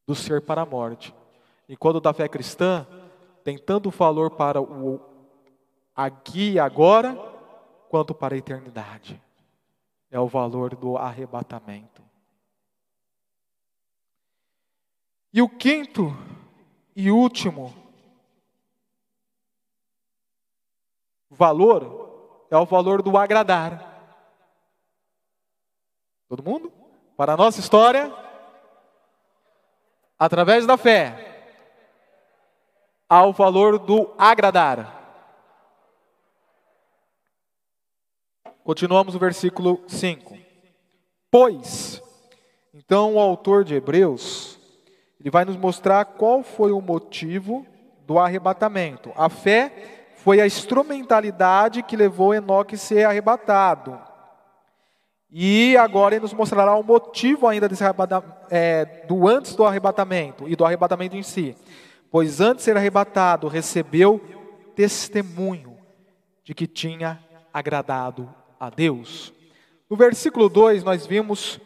do 0.08 0.16
ser 0.16 0.42
para 0.42 0.62
a 0.62 0.66
morte. 0.66 1.14
Enquanto 1.68 2.00
da 2.00 2.14
fé 2.14 2.28
cristã 2.28 2.88
tem 3.44 3.58
tanto 3.58 3.90
valor 3.90 4.32
para 4.32 4.62
o 4.62 5.09
aqui 6.00 6.52
e 6.52 6.60
agora, 6.60 7.14
quanto 7.90 8.16
para 8.16 8.34
a 8.34 8.38
eternidade. 8.38 9.22
É 10.10 10.18
o 10.18 10.28
valor 10.28 10.74
do 10.74 10.98
arrebatamento. 10.98 12.02
E 15.34 15.42
o 15.42 15.50
quinto 15.50 16.16
e 16.96 17.12
último 17.12 17.76
valor 21.30 22.46
é 22.50 22.58
o 22.58 22.66
valor 22.66 23.02
do 23.02 23.18
agradar. 23.18 23.86
Todo 26.30 26.44
mundo? 26.44 26.72
Para 27.18 27.34
a 27.34 27.38
nossa 27.38 27.60
história, 27.60 28.12
através 30.18 30.66
da 30.66 30.78
fé, 30.78 31.44
há 33.10 33.26
o 33.26 33.34
valor 33.34 33.78
do 33.78 34.14
agradar. 34.18 34.99
Continuamos 38.70 39.16
o 39.16 39.20
versículo 39.20 39.82
5. 39.88 40.38
Pois, 41.32 42.00
então 42.72 43.16
o 43.16 43.20
autor 43.20 43.64
de 43.64 43.74
Hebreus, 43.74 44.60
ele 45.20 45.32
vai 45.32 45.44
nos 45.44 45.58
mostrar 45.58 46.06
qual 46.06 46.44
foi 46.44 46.72
o 46.72 46.80
motivo 46.80 47.66
do 48.06 48.20
arrebatamento. 48.20 49.12
A 49.16 49.28
fé 49.28 50.12
foi 50.18 50.40
a 50.40 50.46
instrumentalidade 50.46 51.82
que 51.82 51.98
levou 51.98 52.32
Enoque 52.32 52.76
a 52.76 52.78
ser 52.78 53.06
arrebatado. 53.06 54.00
E 55.32 55.76
agora 55.76 56.14
ele 56.14 56.22
nos 56.22 56.34
mostrará 56.34 56.76
o 56.76 56.84
motivo 56.84 57.48
ainda 57.48 57.68
desse 57.68 57.84
é, 58.52 58.86
do 59.08 59.28
antes 59.28 59.56
do 59.56 59.66
arrebatamento 59.66 60.48
e 60.48 60.56
do 60.56 60.64
arrebatamento 60.64 61.18
em 61.18 61.24
si. 61.24 61.58
Pois 62.12 62.40
antes 62.40 62.58
de 62.58 62.66
ser 62.66 62.78
arrebatado, 62.78 63.48
recebeu 63.48 64.22
testemunho 64.76 65.76
de 66.44 66.54
que 66.54 66.68
tinha 66.68 67.20
agradado 67.52 68.38
a 68.60 68.70
Deus. 68.70 69.34
No 69.90 69.96
versículo 69.96 70.50
2, 70.50 70.84
nós 70.84 71.08
vimos 71.08 71.60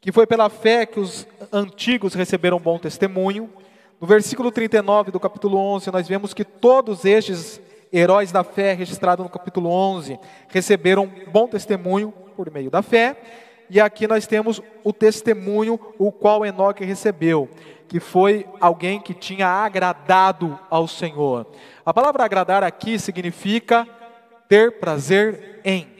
que 0.00 0.12
foi 0.12 0.26
pela 0.26 0.48
fé 0.48 0.86
que 0.86 0.98
os 0.98 1.26
antigos 1.52 2.14
receberam 2.14 2.58
bom 2.58 2.78
testemunho. 2.78 3.50
No 4.00 4.06
versículo 4.06 4.50
39 4.50 5.10
do 5.10 5.20
capítulo 5.20 5.58
11, 5.58 5.90
nós 5.90 6.08
vemos 6.08 6.32
que 6.32 6.44
todos 6.44 7.04
estes 7.04 7.60
heróis 7.92 8.32
da 8.32 8.42
fé, 8.42 8.72
registrados 8.72 9.24
no 9.24 9.30
capítulo 9.30 9.68
11, 9.68 10.18
receberam 10.48 11.10
bom 11.30 11.46
testemunho 11.46 12.12
por 12.36 12.50
meio 12.50 12.70
da 12.70 12.80
fé. 12.80 13.16
E 13.68 13.80
aqui 13.80 14.06
nós 14.06 14.26
temos 14.26 14.62
o 14.82 14.92
testemunho 14.92 15.78
o 15.98 16.10
qual 16.10 16.46
Enoque 16.46 16.84
recebeu, 16.84 17.48
que 17.86 18.00
foi 18.00 18.46
alguém 18.60 19.00
que 19.00 19.12
tinha 19.12 19.46
agradado 19.46 20.58
ao 20.70 20.88
Senhor. 20.88 21.46
A 21.84 21.92
palavra 21.92 22.24
agradar 22.24 22.64
aqui 22.64 22.98
significa 22.98 23.86
ter 24.48 24.80
prazer 24.80 25.60
em. 25.64 25.99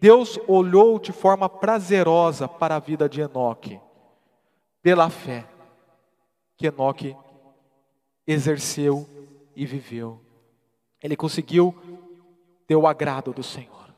Deus 0.00 0.38
olhou 0.46 0.98
de 0.98 1.12
forma 1.12 1.48
prazerosa 1.48 2.46
para 2.46 2.76
a 2.76 2.78
vida 2.78 3.08
de 3.08 3.20
Enoque, 3.20 3.80
pela 4.80 5.10
fé 5.10 5.46
que 6.56 6.66
Enoque 6.66 7.16
exerceu 8.26 9.08
e 9.54 9.64
viveu. 9.66 10.20
Ele 11.02 11.16
conseguiu 11.16 11.74
ter 12.66 12.76
o 12.76 12.86
agrado 12.86 13.32
do 13.32 13.42
Senhor. 13.42 13.94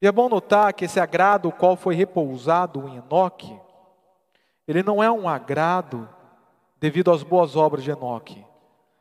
E 0.00 0.06
é 0.06 0.12
bom 0.12 0.28
notar 0.28 0.72
que 0.72 0.84
esse 0.84 0.98
agrado, 0.98 1.48
o 1.48 1.52
qual 1.52 1.76
foi 1.76 1.94
repousado 1.94 2.88
em 2.88 2.96
Enoque, 2.96 3.58
ele 4.66 4.82
não 4.82 5.02
é 5.02 5.10
um 5.10 5.28
agrado 5.28 6.08
devido 6.78 7.10
às 7.10 7.22
boas 7.22 7.54
obras 7.54 7.84
de 7.84 7.90
Enoque, 7.90 8.44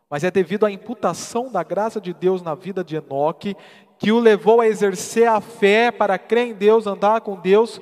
mas 0.10 0.24
é 0.24 0.30
devido 0.30 0.66
à 0.66 0.72
imputação 0.72 1.52
da 1.52 1.64
graça 1.64 2.00
de 2.00 2.14
Deus 2.14 2.42
na 2.42 2.54
vida 2.54 2.84
de 2.84 2.96
Enoque 2.96 3.56
que 4.02 4.12
o 4.12 4.20
levou 4.20 4.60
a 4.60 4.68
exercer 4.68 5.28
a 5.28 5.40
fé 5.40 5.92
para 5.92 6.18
crer 6.18 6.48
em 6.48 6.54
Deus, 6.56 6.88
andar 6.88 7.22
com 7.22 7.40
Deus, 7.40 7.80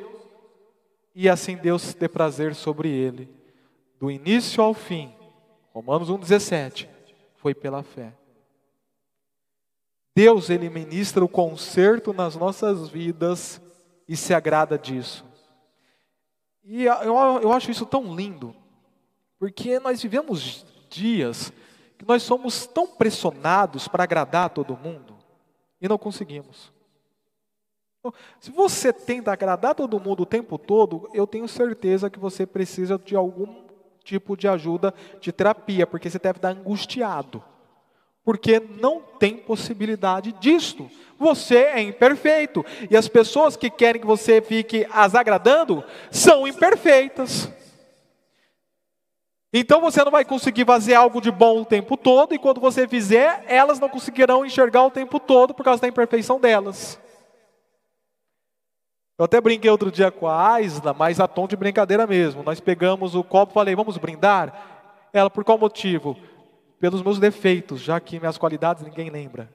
e 1.15 1.29
assim 1.29 1.55
Deus 1.55 1.93
ter 1.93 2.09
prazer 2.09 2.53
sobre 2.55 2.89
ele. 2.89 3.29
Do 3.97 4.11
início 4.11 4.61
ao 4.61 4.73
fim, 4.73 5.15
Romanos 5.73 6.09
1,17, 6.09 6.89
foi 7.37 7.55
pela 7.55 7.83
fé. 7.83 8.11
Deus, 10.13 10.49
Ele 10.49 10.69
ministra 10.69 11.23
o 11.23 11.29
conserto 11.29 12.11
nas 12.11 12.35
nossas 12.35 12.89
vidas 12.89 13.61
e 14.05 14.17
se 14.17 14.33
agrada 14.33 14.77
disso. 14.77 15.23
E 16.65 16.83
eu, 16.83 17.15
eu 17.41 17.53
acho 17.53 17.71
isso 17.71 17.85
tão 17.85 18.13
lindo, 18.13 18.53
porque 19.39 19.79
nós 19.79 20.01
vivemos 20.01 20.65
dias 20.89 21.53
que 21.97 22.05
nós 22.05 22.23
somos 22.23 22.67
tão 22.67 22.87
pressionados 22.87 23.87
para 23.87 24.03
agradar 24.03 24.49
todo 24.49 24.75
mundo 24.75 25.18
e 25.81 25.87
não 25.87 25.97
conseguimos. 25.97 26.71
Então, 27.99 28.13
se 28.39 28.51
você 28.51 28.93
tenta 28.93 29.31
agradar 29.31 29.75
todo 29.75 29.99
mundo 29.99 30.23
o 30.23 30.25
tempo 30.25 30.57
todo, 30.57 31.09
eu 31.13 31.27
tenho 31.27 31.47
certeza 31.47 32.09
que 32.09 32.17
você 32.19 32.45
precisa 32.45 32.97
de 32.97 33.15
algum 33.15 33.67
tipo 34.03 34.37
de 34.37 34.47
ajuda 34.47 34.93
de 35.19 35.31
terapia, 35.31 35.85
porque 35.85 36.09
você 36.09 36.17
deve 36.17 36.37
estar 36.37 36.49
angustiado. 36.49 37.43
porque 38.23 38.59
não 38.59 39.01
tem 39.01 39.37
possibilidade 39.37 40.31
disto. 40.33 40.87
Você 41.17 41.55
é 41.55 41.81
imperfeito. 41.81 42.63
E 42.87 42.95
as 42.95 43.07
pessoas 43.07 43.57
que 43.57 43.71
querem 43.71 43.99
que 43.99 44.05
você 44.05 44.39
fique 44.39 44.85
as 44.91 45.15
agradando 45.15 45.83
são 46.11 46.47
imperfeitas. 46.47 47.51
Então 49.51 49.81
você 49.81 50.03
não 50.03 50.11
vai 50.11 50.23
conseguir 50.23 50.63
fazer 50.63 50.93
algo 50.93 51.19
de 51.19 51.31
bom 51.31 51.61
o 51.61 51.65
tempo 51.65 51.97
todo, 51.97 52.35
e 52.35 52.39
quando 52.39 52.61
você 52.61 52.87
fizer, 52.87 53.43
elas 53.47 53.79
não 53.79 53.89
conseguirão 53.89 54.45
enxergar 54.45 54.83
o 54.83 54.91
tempo 54.91 55.19
todo 55.19 55.53
por 55.53 55.63
causa 55.63 55.81
da 55.81 55.87
imperfeição 55.87 56.39
delas. 56.39 56.99
Eu 59.17 59.25
até 59.25 59.41
brinquei 59.41 59.69
outro 59.69 59.91
dia 59.91 60.11
com 60.11 60.27
a 60.27 60.53
Aisla, 60.53 60.93
mas 60.93 61.19
a 61.19 61.27
tom 61.27 61.45
de 61.45 61.57
brincadeira 61.57 62.07
mesmo. 62.07 62.41
Nós 62.41 62.59
pegamos 62.59 63.15
o 63.15 63.23
copo 63.23 63.51
e 63.51 63.53
falei, 63.53 63.75
vamos 63.75 63.97
brindar? 63.97 65.09
Ela, 65.11 65.29
por 65.29 65.43
qual 65.43 65.57
motivo? 65.57 66.15
Pelos 66.79 67.01
meus 67.01 67.19
defeitos, 67.19 67.81
já 67.81 67.99
que 67.99 68.19
minhas 68.19 68.37
qualidades 68.37 68.83
ninguém 68.83 69.09
lembra. 69.09 69.51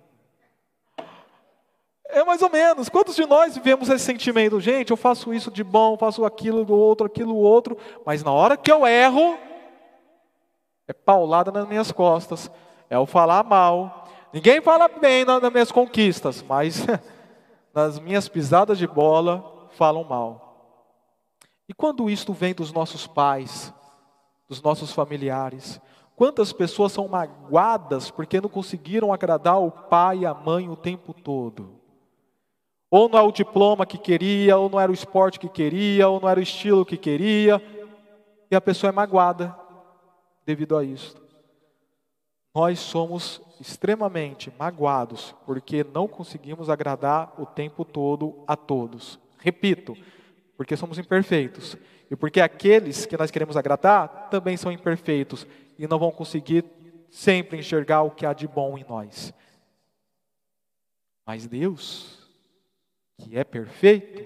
É 2.10 2.22
mais 2.22 2.42
ou 2.42 2.50
menos. 2.50 2.90
Quantos 2.90 3.16
de 3.16 3.24
nós 3.24 3.54
vivemos 3.54 3.88
esse 3.88 4.04
sentimento? 4.04 4.60
Gente, 4.60 4.90
eu 4.90 4.96
faço 4.96 5.32
isso 5.32 5.50
de 5.50 5.64
bom, 5.64 5.96
faço 5.96 6.26
aquilo 6.26 6.64
do 6.64 6.76
outro, 6.76 7.06
aquilo 7.06 7.34
outro, 7.34 7.78
mas 8.04 8.22
na 8.22 8.32
hora 8.32 8.58
que 8.58 8.70
eu 8.70 8.86
erro, 8.86 9.38
é 10.86 10.92
paulada 10.92 11.50
nas 11.50 11.66
minhas 11.66 11.90
costas, 11.90 12.50
é 12.90 12.98
o 12.98 13.06
falar 13.06 13.42
mal. 13.44 14.08
Ninguém 14.32 14.60
fala 14.60 14.88
bem 14.88 15.24
nas 15.24 15.40
minhas 15.50 15.72
conquistas, 15.72 16.42
mas 16.42 16.86
nas 17.72 17.98
minhas 17.98 18.28
pisadas 18.28 18.78
de 18.78 18.86
bola 18.86 19.68
falam 19.72 20.04
mal. 20.04 20.44
E 21.68 21.72
quando 21.72 22.10
isto 22.10 22.32
vem 22.32 22.54
dos 22.54 22.72
nossos 22.72 23.06
pais, 23.06 23.72
dos 24.48 24.60
nossos 24.60 24.92
familiares, 24.92 25.80
quantas 26.14 26.52
pessoas 26.52 26.92
são 26.92 27.08
magoadas 27.08 28.10
porque 28.10 28.40
não 28.40 28.50
conseguiram 28.50 29.12
agradar 29.12 29.58
o 29.58 29.70
pai 29.70 30.18
e 30.18 30.26
a 30.26 30.34
mãe 30.34 30.68
o 30.68 30.76
tempo 30.76 31.14
todo? 31.14 31.80
Ou 32.90 33.08
não 33.08 33.18
é 33.18 33.22
o 33.22 33.32
diploma 33.32 33.86
que 33.86 33.98
queria, 33.98 34.56
ou 34.56 34.68
não 34.68 34.78
era 34.78 34.92
o 34.92 34.94
esporte 34.94 35.40
que 35.40 35.48
queria, 35.48 36.08
ou 36.08 36.20
não 36.20 36.28
era 36.28 36.38
o 36.38 36.42
estilo 36.42 36.84
que 36.84 36.96
queria, 36.96 37.60
e 38.50 38.54
a 38.54 38.60
pessoa 38.60 38.90
é 38.90 38.92
magoada 38.92 39.63
devido 40.44 40.76
a 40.76 40.84
isso. 40.84 41.16
Nós 42.54 42.78
somos 42.78 43.40
extremamente 43.60 44.52
magoados 44.58 45.34
porque 45.44 45.82
não 45.82 46.06
conseguimos 46.06 46.70
agradar 46.70 47.34
o 47.40 47.44
tempo 47.44 47.84
todo 47.84 48.44
a 48.46 48.56
todos. 48.56 49.18
Repito, 49.38 49.96
porque 50.56 50.76
somos 50.76 50.98
imperfeitos 50.98 51.76
e 52.10 52.14
porque 52.14 52.40
aqueles 52.40 53.06
que 53.06 53.16
nós 53.16 53.30
queremos 53.30 53.56
agradar 53.56 54.28
também 54.30 54.56
são 54.56 54.70
imperfeitos 54.70 55.46
e 55.76 55.88
não 55.88 55.98
vão 55.98 56.12
conseguir 56.12 56.64
sempre 57.10 57.58
enxergar 57.58 58.02
o 58.02 58.10
que 58.10 58.24
há 58.24 58.32
de 58.32 58.46
bom 58.46 58.78
em 58.78 58.84
nós. 58.88 59.34
Mas 61.26 61.46
Deus, 61.46 62.28
que 63.18 63.36
é 63.36 63.42
perfeito, 63.42 64.22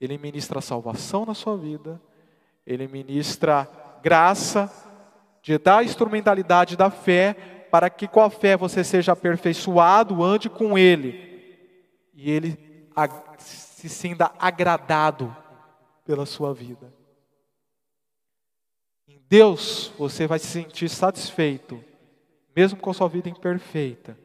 Ele 0.00 0.18
ministra 0.18 0.60
salvação 0.60 1.24
na 1.24 1.34
sua 1.34 1.56
vida, 1.56 2.00
Ele 2.66 2.86
ministra 2.86 3.68
graça 4.02 4.70
de 5.44 5.58
dar 5.58 5.80
a 5.80 5.84
instrumentalidade 5.84 6.74
da 6.74 6.88
fé 6.90 7.34
para 7.70 7.90
que 7.90 8.08
com 8.08 8.22
a 8.22 8.30
fé 8.30 8.56
você 8.56 8.82
seja 8.82 9.12
aperfeiçoado, 9.12 10.24
ande 10.24 10.48
com 10.48 10.78
Ele 10.78 11.68
e 12.14 12.30
Ele 12.30 12.58
se 13.36 13.90
sinta 13.90 14.32
agradado 14.38 15.36
pela 16.02 16.24
sua 16.24 16.54
vida. 16.54 16.90
Em 19.06 19.20
Deus 19.28 19.92
você 19.98 20.26
vai 20.26 20.38
se 20.38 20.46
sentir 20.46 20.88
satisfeito, 20.88 21.84
mesmo 22.56 22.80
com 22.80 22.90
a 22.90 22.94
sua 22.94 23.08
vida 23.08 23.28
imperfeita, 23.28 24.18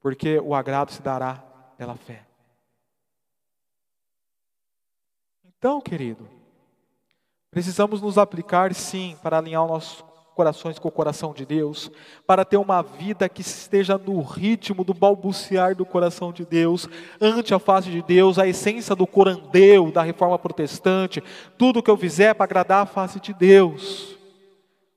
porque 0.00 0.40
o 0.40 0.56
agrado 0.56 0.90
se 0.90 1.00
dará 1.00 1.34
pela 1.78 1.94
fé. 1.94 2.26
Então, 5.44 5.80
querido, 5.80 6.28
precisamos 7.48 8.02
nos 8.02 8.18
aplicar 8.18 8.74
sim 8.74 9.16
para 9.22 9.38
alinhar 9.38 9.64
o 9.64 9.68
nosso 9.68 10.11
corações 10.34 10.78
com 10.78 10.88
o 10.88 10.92
coração 10.92 11.32
de 11.32 11.44
Deus, 11.44 11.90
para 12.26 12.44
ter 12.44 12.56
uma 12.56 12.82
vida 12.82 13.28
que 13.28 13.42
esteja 13.42 13.98
no 13.98 14.20
ritmo 14.22 14.82
do 14.82 14.94
balbuciar 14.94 15.74
do 15.74 15.84
coração 15.84 16.32
de 16.32 16.44
Deus, 16.44 16.88
ante 17.20 17.54
a 17.54 17.58
face 17.58 17.90
de 17.90 18.02
Deus, 18.02 18.38
a 18.38 18.46
essência 18.46 18.96
do 18.96 19.06
corandeu, 19.06 19.90
da 19.90 20.02
reforma 20.02 20.38
protestante, 20.38 21.22
tudo 21.58 21.82
que 21.82 21.90
eu 21.90 21.96
fizer 21.96 22.34
para 22.34 22.44
agradar 22.44 22.82
a 22.82 22.86
face 22.86 23.20
de 23.20 23.32
Deus. 23.34 24.18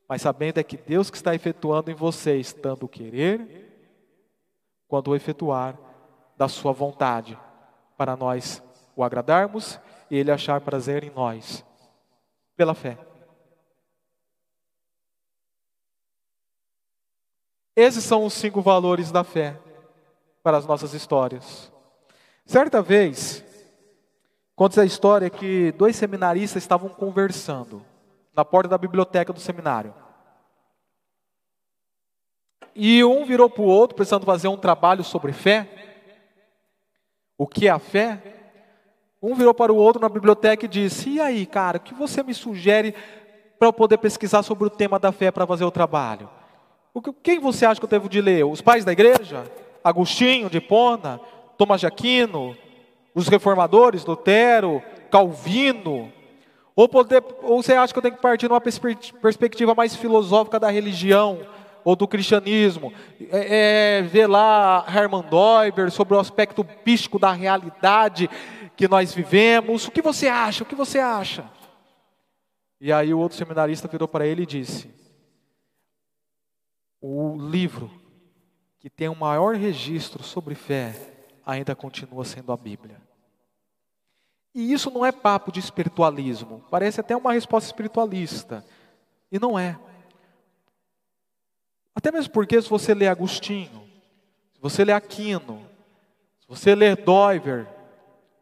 Mas 0.07 0.21
sabendo 0.21 0.59
é 0.59 0.63
que 0.63 0.77
Deus 0.77 1.09
que 1.09 1.17
está 1.17 1.33
efetuando 1.33 1.91
em 1.91 1.95
vocês, 1.95 2.53
tanto 2.53 2.85
o 2.85 2.89
querer 2.89 3.65
quanto 4.87 5.11
o 5.11 5.15
efetuar 5.15 5.77
da 6.37 6.47
sua 6.47 6.71
vontade, 6.71 7.37
para 7.97 8.15
nós 8.15 8.61
o 8.95 9.03
agradarmos 9.03 9.79
e 10.09 10.17
ele 10.17 10.31
achar 10.31 10.61
prazer 10.61 11.03
em 11.03 11.09
nós, 11.09 11.65
pela 12.55 12.73
fé. 12.73 12.97
Esses 17.75 18.05
são 18.05 18.23
os 18.23 18.33
cinco 18.33 18.61
valores 18.61 19.11
da 19.11 19.23
fé 19.23 19.59
para 20.41 20.57
as 20.57 20.65
nossas 20.65 20.93
histórias. 20.93 21.69
Certa 22.45 22.81
vez, 22.81 23.43
conta 24.55 24.81
a 24.81 24.85
história 24.85 25.29
que 25.29 25.73
dois 25.73 25.95
seminaristas 25.95 26.63
estavam 26.63 26.87
conversando 26.87 27.83
na 28.33 28.45
porta 28.45 28.69
da 28.69 28.77
biblioteca 28.77 29.33
do 29.33 29.39
seminário. 29.39 29.93
E 32.73 33.03
um 33.03 33.25
virou 33.25 33.49
para 33.49 33.61
o 33.61 33.67
outro, 33.67 33.95
precisando 33.95 34.25
fazer 34.25 34.47
um 34.47 34.57
trabalho 34.57 35.03
sobre 35.03 35.33
fé. 35.33 35.67
O 37.37 37.47
que 37.47 37.67
é 37.67 37.71
a 37.71 37.79
fé? 37.79 38.21
Um 39.21 39.33
virou 39.33 39.53
para 39.53 39.73
o 39.73 39.77
outro 39.77 40.01
na 40.01 40.09
biblioteca 40.09 40.65
e 40.65 40.69
disse: 40.69 41.09
E 41.09 41.21
aí, 41.21 41.45
cara, 41.45 41.77
o 41.77 41.81
que 41.81 41.93
você 41.93 42.21
me 42.21 42.33
sugere 42.33 42.93
para 43.57 43.67
eu 43.67 43.73
poder 43.73 43.97
pesquisar 43.97 44.43
sobre 44.43 44.67
o 44.67 44.69
tema 44.69 44.99
da 44.99 45.11
fé 45.11 45.31
para 45.31 45.47
fazer 45.47 45.65
o 45.65 45.71
trabalho? 45.71 46.29
Quem 47.21 47.39
você 47.39 47.65
acha 47.65 47.79
que 47.79 47.85
eu 47.85 47.89
devo 47.89 48.09
de 48.09 48.21
ler? 48.21 48.45
Os 48.45 48.61
pais 48.61 48.85
da 48.85 48.91
igreja? 48.91 49.43
Agostinho 49.83 50.49
de 50.49 50.61
Pona? 50.61 51.19
Tomás 51.57 51.81
de 51.81 51.87
Aquino? 51.87 52.55
Os 53.13 53.27
reformadores? 53.27 54.05
Lutero? 54.05 54.81
Calvino? 55.11 56.11
Ou, 56.75 56.89
poder, 56.89 57.23
ou 57.43 57.61
você 57.61 57.73
acha 57.73 57.93
que 57.93 57.99
eu 57.99 58.03
tenho 58.03 58.15
que 58.15 58.21
partir 58.21 58.49
numa 58.49 58.61
perspectiva 58.61 59.73
mais 59.73 59.95
filosófica 59.95 60.59
da 60.59 60.69
religião? 60.69 61.39
ou 61.85 61.95
do 61.95 62.07
cristianismo, 62.07 62.91
é, 63.31 63.99
é, 63.99 64.01
ver 64.01 64.25
lá 64.25 64.83
Hermann 64.89 65.23
Deuber 65.29 65.91
sobre 65.91 66.15
o 66.15 66.19
aspecto 66.19 66.63
pístico 66.63 67.19
da 67.19 67.31
realidade 67.31 68.27
que 68.75 68.87
nós 68.87 69.13
vivemos. 69.13 69.87
O 69.87 69.91
que 69.91 70.01
você 70.01 70.27
acha? 70.27 70.63
O 70.63 70.65
que 70.65 70.73
você 70.73 70.97
acha? 70.97 71.45
E 72.81 72.91
aí 72.91 73.13
o 73.13 73.19
outro 73.19 73.37
seminarista 73.37 73.87
virou 73.87 74.07
para 74.07 74.25
ele 74.25 74.43
e 74.43 74.45
disse: 74.47 74.89
o 77.07 77.37
livro 77.37 77.91
que 78.79 78.89
tem 78.89 79.07
o 79.07 79.15
maior 79.15 79.53
registro 79.55 80.23
sobre 80.23 80.55
fé 80.55 80.95
ainda 81.45 81.75
continua 81.75 82.25
sendo 82.25 82.51
a 82.51 82.57
Bíblia. 82.57 82.99
E 84.55 84.73
isso 84.73 84.89
não 84.89 85.05
é 85.05 85.11
papo 85.11 85.51
de 85.51 85.59
espiritualismo, 85.59 86.63
parece 86.71 86.99
até 86.99 87.15
uma 87.15 87.33
resposta 87.33 87.67
espiritualista, 87.67 88.65
e 89.31 89.37
não 89.37 89.59
é. 89.59 89.77
Até 91.93 92.11
mesmo 92.11 92.33
porque, 92.33 92.59
se 92.59 92.69
você 92.69 92.95
ler 92.95 93.09
Agostinho, 93.09 93.83
se 94.53 94.59
você 94.59 94.83
ler 94.83 94.93
Aquino, 94.93 95.61
se 96.39 96.47
você 96.47 96.73
ler 96.73 96.95
Doiver, 96.95 97.67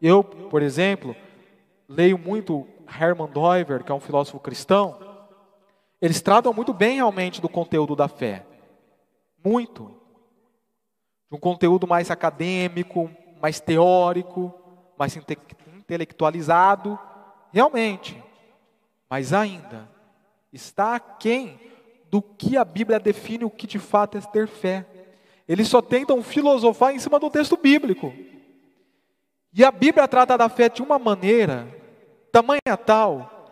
eu, 0.01 0.23
por 0.23 0.61
exemplo, 0.61 1.13
leio 1.89 2.17
muito 2.17 2.65
Hermann 2.87 3.29
Doiver, 3.29 3.83
que 3.83 3.91
é 3.91 3.95
um 3.95 3.99
filósofo 3.99 4.39
cristão, 4.39 4.97
eles 6.01 6.21
tratam 6.21 6.53
muito 6.53 6.73
bem 6.73 6.95
realmente 6.95 7.41
do 7.41 7.49
conteúdo 7.49 7.93
da 7.95 8.07
fé. 8.07 8.45
Muito. 9.43 9.95
De 11.29 11.35
um 11.35 11.39
conteúdo 11.39 11.87
mais 11.87 12.09
acadêmico, 12.09 13.09
mais 13.41 13.59
teórico, 13.59 14.53
mais 14.97 15.15
inte 15.15 15.37
intelectualizado, 15.75 16.97
realmente. 17.51 18.21
Mas 19.09 19.33
ainda 19.33 19.89
está 20.51 20.95
aquém 20.95 21.59
do 22.09 22.21
que 22.21 22.55
a 22.55 22.63
Bíblia 22.63 22.99
define 22.99 23.43
o 23.43 23.49
que 23.49 23.67
de 23.67 23.79
fato 23.79 24.17
é 24.17 24.21
ter 24.21 24.47
fé. 24.47 24.85
Eles 25.47 25.67
só 25.67 25.81
tentam 25.81 26.23
filosofar 26.23 26.95
em 26.95 26.99
cima 26.99 27.19
do 27.19 27.29
texto 27.29 27.57
bíblico. 27.57 28.13
E 29.51 29.63
a 29.63 29.71
Bíblia 29.71 30.07
trata 30.07 30.37
da 30.37 30.47
fé 30.47 30.69
de 30.69 30.81
uma 30.81 30.97
maneira 30.97 31.67
tamanha 32.31 32.77
tal 32.77 33.42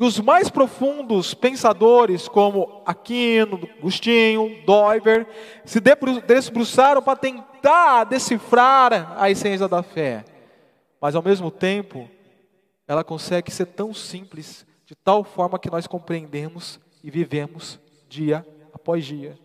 que 0.00 0.04
os 0.04 0.18
mais 0.18 0.48
profundos 0.48 1.34
pensadores, 1.34 2.26
como 2.26 2.80
Aquino, 2.86 3.68
Agostinho, 3.78 4.64
Doiver, 4.64 5.26
se 5.62 5.78
debruçaram 5.78 7.02
para 7.02 7.18
tentar 7.18 8.04
decifrar 8.04 9.14
a 9.20 9.30
essência 9.30 9.68
da 9.68 9.82
fé. 9.82 10.24
Mas 10.98 11.14
ao 11.14 11.22
mesmo 11.22 11.50
tempo, 11.50 12.08
ela 12.88 13.04
consegue 13.04 13.50
ser 13.50 13.66
tão 13.66 13.92
simples, 13.92 14.64
de 14.86 14.94
tal 14.94 15.22
forma 15.22 15.58
que 15.58 15.70
nós 15.70 15.86
compreendemos 15.86 16.80
e 17.04 17.10
vivemos 17.10 17.78
dia 18.08 18.42
após 18.72 19.04
dia. 19.04 19.38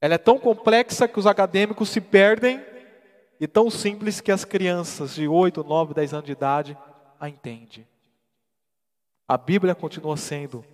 Ela 0.00 0.14
é 0.14 0.18
tão 0.18 0.38
complexa 0.38 1.06
que 1.06 1.18
os 1.18 1.26
acadêmicos 1.26 1.90
se 1.90 2.00
perdem 2.00 2.64
e 3.38 3.46
tão 3.46 3.68
simples 3.68 4.22
que 4.22 4.32
as 4.32 4.46
crianças 4.46 5.14
de 5.14 5.28
8, 5.28 5.62
9, 5.62 5.92
10 5.92 6.14
anos 6.14 6.24
de 6.24 6.32
idade 6.32 6.78
a 7.20 7.28
entendem. 7.28 7.86
A 9.28 9.36
Bíblia 9.36 9.74
continua 9.74 10.16
sendo 10.16 10.64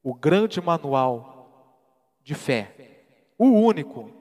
o 0.00 0.14
grande 0.14 0.60
manual 0.60 1.82
de 2.22 2.32
fé, 2.32 2.72
o 3.36 3.46
único. 3.46 4.12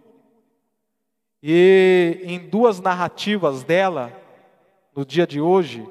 E 1.41 2.19
em 2.23 2.39
duas 2.39 2.79
narrativas 2.79 3.63
dela, 3.63 4.11
no 4.95 5.05
dia 5.05 5.27
de 5.27 5.39
hoje, 5.39 5.87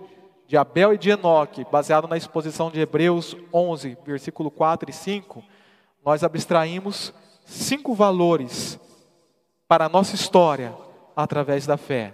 de 0.49 0.57
Abel 0.57 0.95
e 0.95 0.99
de 0.99 1.11
Enoque, 1.11 1.65
baseado 1.71 2.09
na 2.09 2.17
exposição 2.17 2.69
de 2.69 2.81
Hebreus 2.81 3.37
11, 3.55 3.97
versículo 4.05 4.51
4 4.51 4.91
e 4.91 4.93
5, 4.93 5.45
nós 6.05 6.25
abstraímos 6.25 7.15
cinco 7.45 7.95
valores 7.95 8.77
para 9.69 9.85
a 9.85 9.89
nossa 9.89 10.17
história 10.17 10.77
através 11.15 11.65
da 11.65 11.77
fé: 11.77 12.13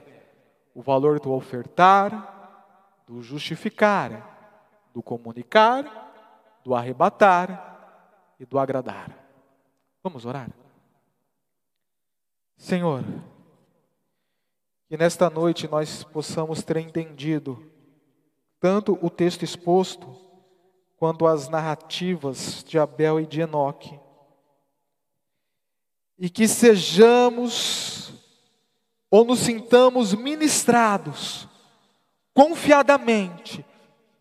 o 0.75 0.83
valor 0.83 1.19
do 1.19 1.33
ofertar, 1.33 3.03
do 3.07 3.23
justificar, 3.23 4.38
do 4.99 5.03
comunicar, 5.03 6.61
do 6.65 6.75
arrebatar 6.75 8.35
e 8.41 8.45
do 8.45 8.59
agradar. 8.59 9.17
Vamos 10.03 10.27
orar? 10.27 10.51
Senhor, 12.57 13.05
que 14.89 14.97
nesta 14.97 15.31
noite 15.31 15.69
nós 15.69 16.03
possamos 16.03 16.65
ter 16.65 16.79
entendido 16.79 17.65
tanto 18.59 18.99
o 19.01 19.09
texto 19.09 19.45
exposto 19.45 20.17
quanto 20.97 21.29
as 21.29 21.49
narrativas 21.49 22.65
de 22.65 22.77
Abel 22.77 23.21
e 23.21 23.27
de 23.27 23.41
Enoque 23.41 23.97
e 26.19 26.29
que 26.29 26.49
sejamos 26.49 28.13
ou 29.09 29.25
nos 29.25 29.39
sintamos 29.39 30.13
ministrados 30.13 31.47
confiadamente 32.35 33.65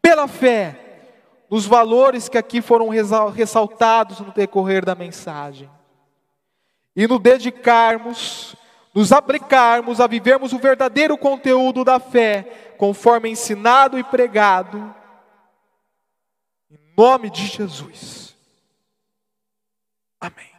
pela 0.08 0.26
fé 0.26 0.80
nos 1.50 1.66
valores 1.66 2.30
que 2.30 2.38
aqui 2.38 2.62
foram 2.62 2.88
ressaltados 3.30 4.22
no 4.22 4.32
decorrer 4.32 4.86
da 4.86 4.96
mensagem 4.96 5.70
e 6.96 7.06
nos 7.06 7.20
dedicarmos, 7.20 8.56
nos 8.96 9.12
aplicarmos 9.12 10.00
a 10.00 10.08
vivermos 10.08 10.54
o 10.54 10.60
verdadeiro 10.60 11.18
conteúdo 11.18 11.84
da 11.84 12.00
fé, 12.00 12.74
conforme 12.78 13.30
ensinado 13.30 14.00
e 14.00 14.04
pregado, 14.04 14.96
em 16.72 16.80
nome 16.98 17.30
de 17.30 17.46
Jesus. 17.46 18.34
Amém. 20.22 20.57